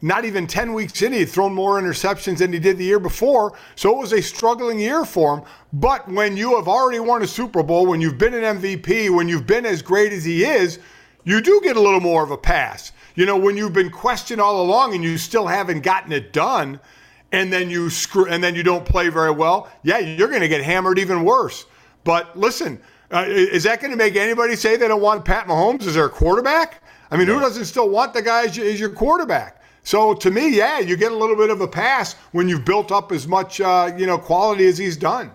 [0.00, 3.00] not even 10 weeks in, he had thrown more interceptions than he did the year
[3.00, 3.56] before.
[3.74, 5.44] So it was a struggling year for him.
[5.72, 9.28] But when you have already won a Super Bowl, when you've been an MVP, when
[9.28, 10.78] you've been as great as he is,
[11.24, 12.92] you do get a little more of a pass.
[13.16, 16.80] You know, when you've been questioned all along and you still haven't gotten it done,
[17.32, 20.48] and then you screw and then you don't play very well, yeah, you're going to
[20.48, 21.66] get hammered even worse.
[22.04, 22.80] But listen,
[23.10, 26.08] uh, is that going to make anybody say they don't want Pat Mahomes as their
[26.08, 26.82] quarterback?
[27.10, 29.57] I mean, who doesn't still want the guy as your quarterback?
[29.88, 32.92] So to me, yeah, you get a little bit of a pass when you've built
[32.92, 35.30] up as much, uh, you know, quality as he's done.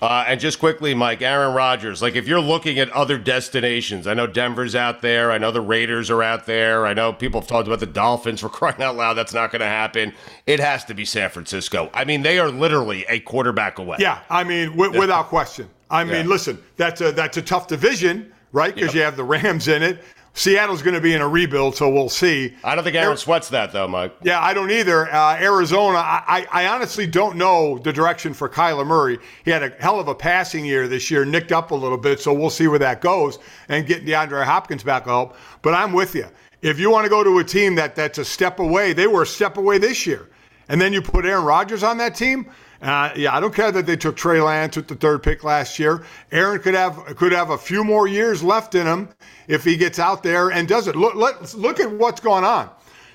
[0.00, 4.14] Uh, and just quickly, Mike, Aaron Rodgers, like if you're looking at other destinations, I
[4.14, 5.30] know Denver's out there.
[5.30, 6.86] I know the Raiders are out there.
[6.86, 9.18] I know people have talked about the Dolphins for crying out loud.
[9.18, 10.14] That's not going to happen.
[10.46, 11.90] It has to be San Francisco.
[11.92, 13.98] I mean, they are literally a quarterback away.
[14.00, 15.68] Yeah, I mean, w- without question.
[15.90, 16.22] I mean, yeah.
[16.22, 18.74] listen, that's a that's a tough division, right?
[18.74, 18.94] Because yep.
[18.94, 20.02] you have the Rams in it.
[20.34, 22.54] Seattle's going to be in a rebuild, so we'll see.
[22.62, 24.14] I don't think Aaron sweats that, though, Mike.
[24.22, 25.12] Yeah, I don't either.
[25.12, 29.18] Uh, Arizona, I, I, honestly don't know the direction for Kyler Murray.
[29.44, 32.20] He had a hell of a passing year this year, nicked up a little bit,
[32.20, 35.36] so we'll see where that goes and getting DeAndre Hopkins back up.
[35.62, 36.26] But I'm with you.
[36.62, 39.22] If you want to go to a team that, that's a step away, they were
[39.22, 40.30] a step away this year,
[40.68, 42.46] and then you put Aaron Rodgers on that team–
[42.82, 45.78] uh, yeah, I don't care that they took Trey Lance with the third pick last
[45.78, 46.04] year.
[46.32, 49.08] Aaron could have could have a few more years left in him
[49.48, 50.96] if he gets out there and does it.
[50.96, 52.70] Look, let, look at what's going on.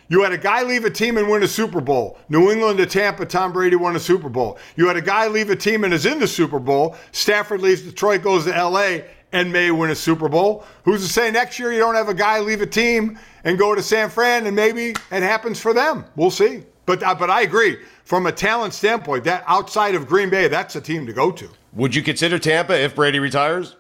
[0.08, 2.20] You had a guy leave a team and win a Super Bowl.
[2.30, 4.60] New England to Tampa, Tom Brady won a Super Bowl.
[4.76, 6.96] You had a guy leave a team and is in the Super Bowl.
[7.12, 9.00] Stafford leaves Detroit, goes to LA,
[9.32, 10.64] and may win a Super Bowl.
[10.84, 13.74] Who's to say next year you don't have a guy leave a team and go
[13.74, 16.06] to San Fran and maybe it happens for them?
[16.16, 16.64] We'll see.
[16.86, 20.76] But uh, but I agree from a talent standpoint, that outside of Green Bay, that's
[20.76, 21.50] a team to go to.
[21.74, 23.76] Would you consider Tampa if Brady retires?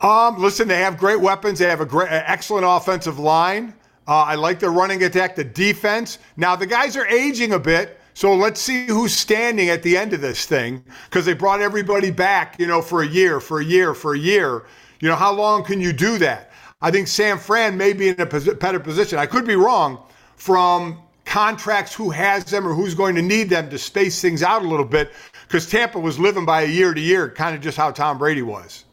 [0.00, 1.58] Um, listen, they have great weapons.
[1.58, 3.74] They have a great, excellent offensive line.
[4.08, 6.18] Uh, I like their running attack, the defense.
[6.36, 10.12] Now the guys are aging a bit, so let's see who's standing at the end
[10.12, 13.64] of this thing because they brought everybody back, you know, for a year, for a
[13.64, 14.64] year, for a year.
[15.00, 16.50] You know, how long can you do that?
[16.80, 19.18] I think San Fran may be in a better position.
[19.18, 20.02] I could be wrong
[20.36, 24.62] from contracts, who has them or who's going to need them to space things out
[24.62, 25.12] a little bit
[25.46, 28.42] because Tampa was living by a year to year, kind of just how Tom Brady
[28.42, 28.84] was.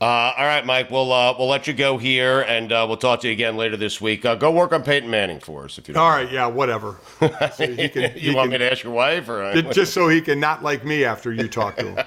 [0.00, 0.90] Uh, all right, Mike.
[0.90, 3.76] We'll uh, we'll let you go here, and uh, we'll talk to you again later
[3.76, 4.24] this week.
[4.24, 5.94] Uh, go work on Peyton Manning for us, if you.
[5.94, 6.98] Don't all right, yeah, whatever.
[7.54, 10.22] So he can, you want can, me to ask your wife, or just so he
[10.22, 12.06] can not like me after you talk to him?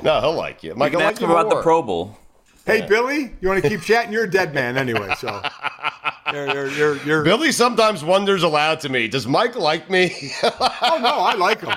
[0.02, 0.76] no, he'll like you.
[0.76, 1.56] Mike, you can ask him about more.
[1.56, 2.16] the Pro Bowl.
[2.64, 2.86] Hey, yeah.
[2.86, 4.12] Billy, you want to keep chatting?
[4.12, 5.42] You're a dead man anyway, so.
[6.32, 10.32] You're, you're, you're, you're, Billy sometimes wonders aloud to me, does Mike like me?
[10.42, 11.76] oh, no, I like him.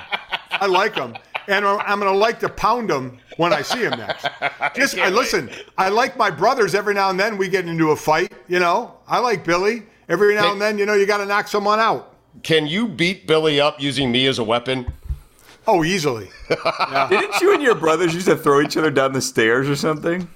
[0.51, 1.15] I like him.
[1.47, 4.27] And I'm going to like to pound him when I see him next.
[4.75, 7.91] Just, I, I listen, I like my brothers every now and then we get into
[7.91, 8.97] a fight, you know.
[9.07, 9.83] I like Billy.
[10.09, 12.15] Every now and then, you know, you got to knock someone out.
[12.43, 14.91] Can you beat Billy up using me as a weapon?
[15.67, 16.29] Oh, easily.
[16.49, 17.07] Yeah.
[17.09, 20.27] Didn't you and your brothers used to throw each other down the stairs or something?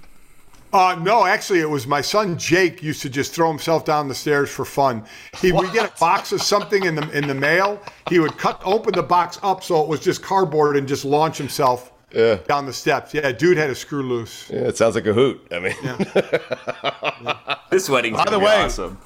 [0.74, 4.16] Uh, no, actually, it was my son Jake used to just throw himself down the
[4.16, 5.06] stairs for fun.
[5.40, 7.80] He would get a box of something in the in the mail.
[8.10, 11.38] He would cut open the box up so it was just cardboard and just launch
[11.38, 12.40] himself yeah.
[12.48, 13.14] down the steps.
[13.14, 14.50] Yeah, dude had a screw loose.
[14.50, 15.46] Yeah, it sounds like a hoot.
[15.52, 17.58] I mean, yeah.
[17.70, 18.16] this wedding.
[18.16, 18.98] by the way, awesome.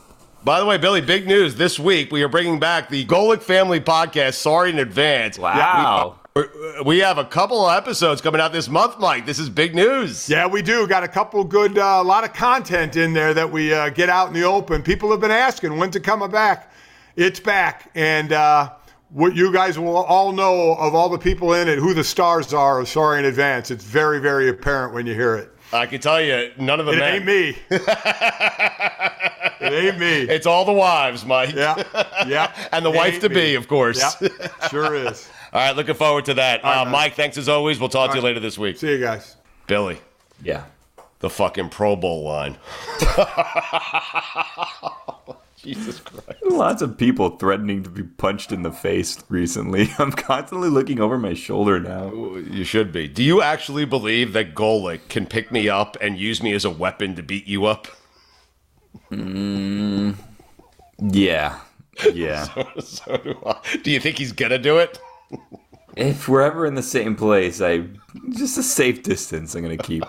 [0.46, 2.14] By the way, Billy, big news this week.
[2.14, 4.36] We are bringing back the Golic Family Podcast.
[4.36, 5.38] Sorry in advance.
[5.38, 6.20] Wow.
[6.86, 9.26] We have a couple of episodes coming out this month, Mike.
[9.26, 10.30] This is big news.
[10.30, 10.88] Yeah, we do.
[10.88, 14.10] Got a couple good, a uh, lot of content in there that we uh, get
[14.10, 14.84] out in the open.
[14.84, 16.72] People have been asking when's it coming back.
[17.16, 18.74] It's back, and uh,
[19.10, 22.54] what you guys will all know of all the people in it, who the stars
[22.54, 22.86] are.
[22.86, 23.72] Sorry in advance.
[23.72, 25.52] It's very, very apparent when you hear it.
[25.74, 26.96] I can tell you, none of them.
[26.96, 27.58] It ain't me.
[27.70, 27.82] it
[29.62, 30.34] ain't me.
[30.34, 31.54] It's all the wives, Mike.
[31.54, 31.84] Yeah,
[32.28, 32.70] yeah.
[32.72, 34.16] and the wife to be, of course.
[34.22, 34.30] Yeah,
[34.70, 35.30] sure is.
[35.54, 36.64] All right, looking forward to that.
[36.64, 37.80] Right, uh, Mike, thanks as always.
[37.80, 38.30] We'll talk All to you right.
[38.30, 38.78] later this week.
[38.78, 39.36] See you guys.
[39.68, 40.00] Billy.
[40.44, 40.64] Yeah.
[41.20, 42.58] The fucking Pro Bowl line.
[45.58, 46.40] Jesus Christ.
[46.44, 49.90] Lots of people threatening to be punched in the face recently.
[49.98, 52.14] I'm constantly looking over my shoulder now.
[52.14, 53.08] You should be.
[53.08, 56.70] Do you actually believe that Golic can pick me up and use me as a
[56.70, 57.88] weapon to beat you up?
[59.12, 60.16] Mm,
[61.00, 61.60] yeah.
[62.14, 62.44] Yeah.
[62.44, 63.56] so, so do, I.
[63.82, 65.00] do you think he's going to do it?
[65.96, 67.86] If we're ever in the same place, I
[68.30, 69.56] just a safe distance.
[69.56, 70.04] I'm gonna keep.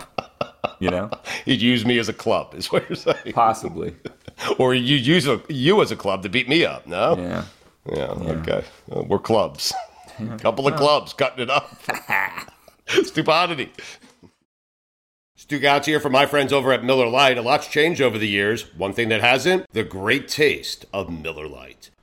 [0.79, 1.09] You know,
[1.45, 3.33] he'd use me as a club, is what you're saying.
[3.33, 3.95] Possibly,
[4.59, 6.87] or you use a, you as a club to beat me up.
[6.87, 7.17] No.
[7.17, 7.43] Yeah.
[7.85, 7.95] Yeah.
[7.95, 8.31] yeah.
[8.31, 8.63] Okay.
[8.87, 9.73] Well, we're clubs.
[10.19, 11.69] A couple of clubs cutting it up.
[12.87, 13.71] Stupodity.
[15.35, 17.37] Stu Gatz here from my friends over at Miller Lite.
[17.37, 18.73] A lot's changed over the years.
[18.75, 21.89] One thing that hasn't, the great taste of Miller Lite.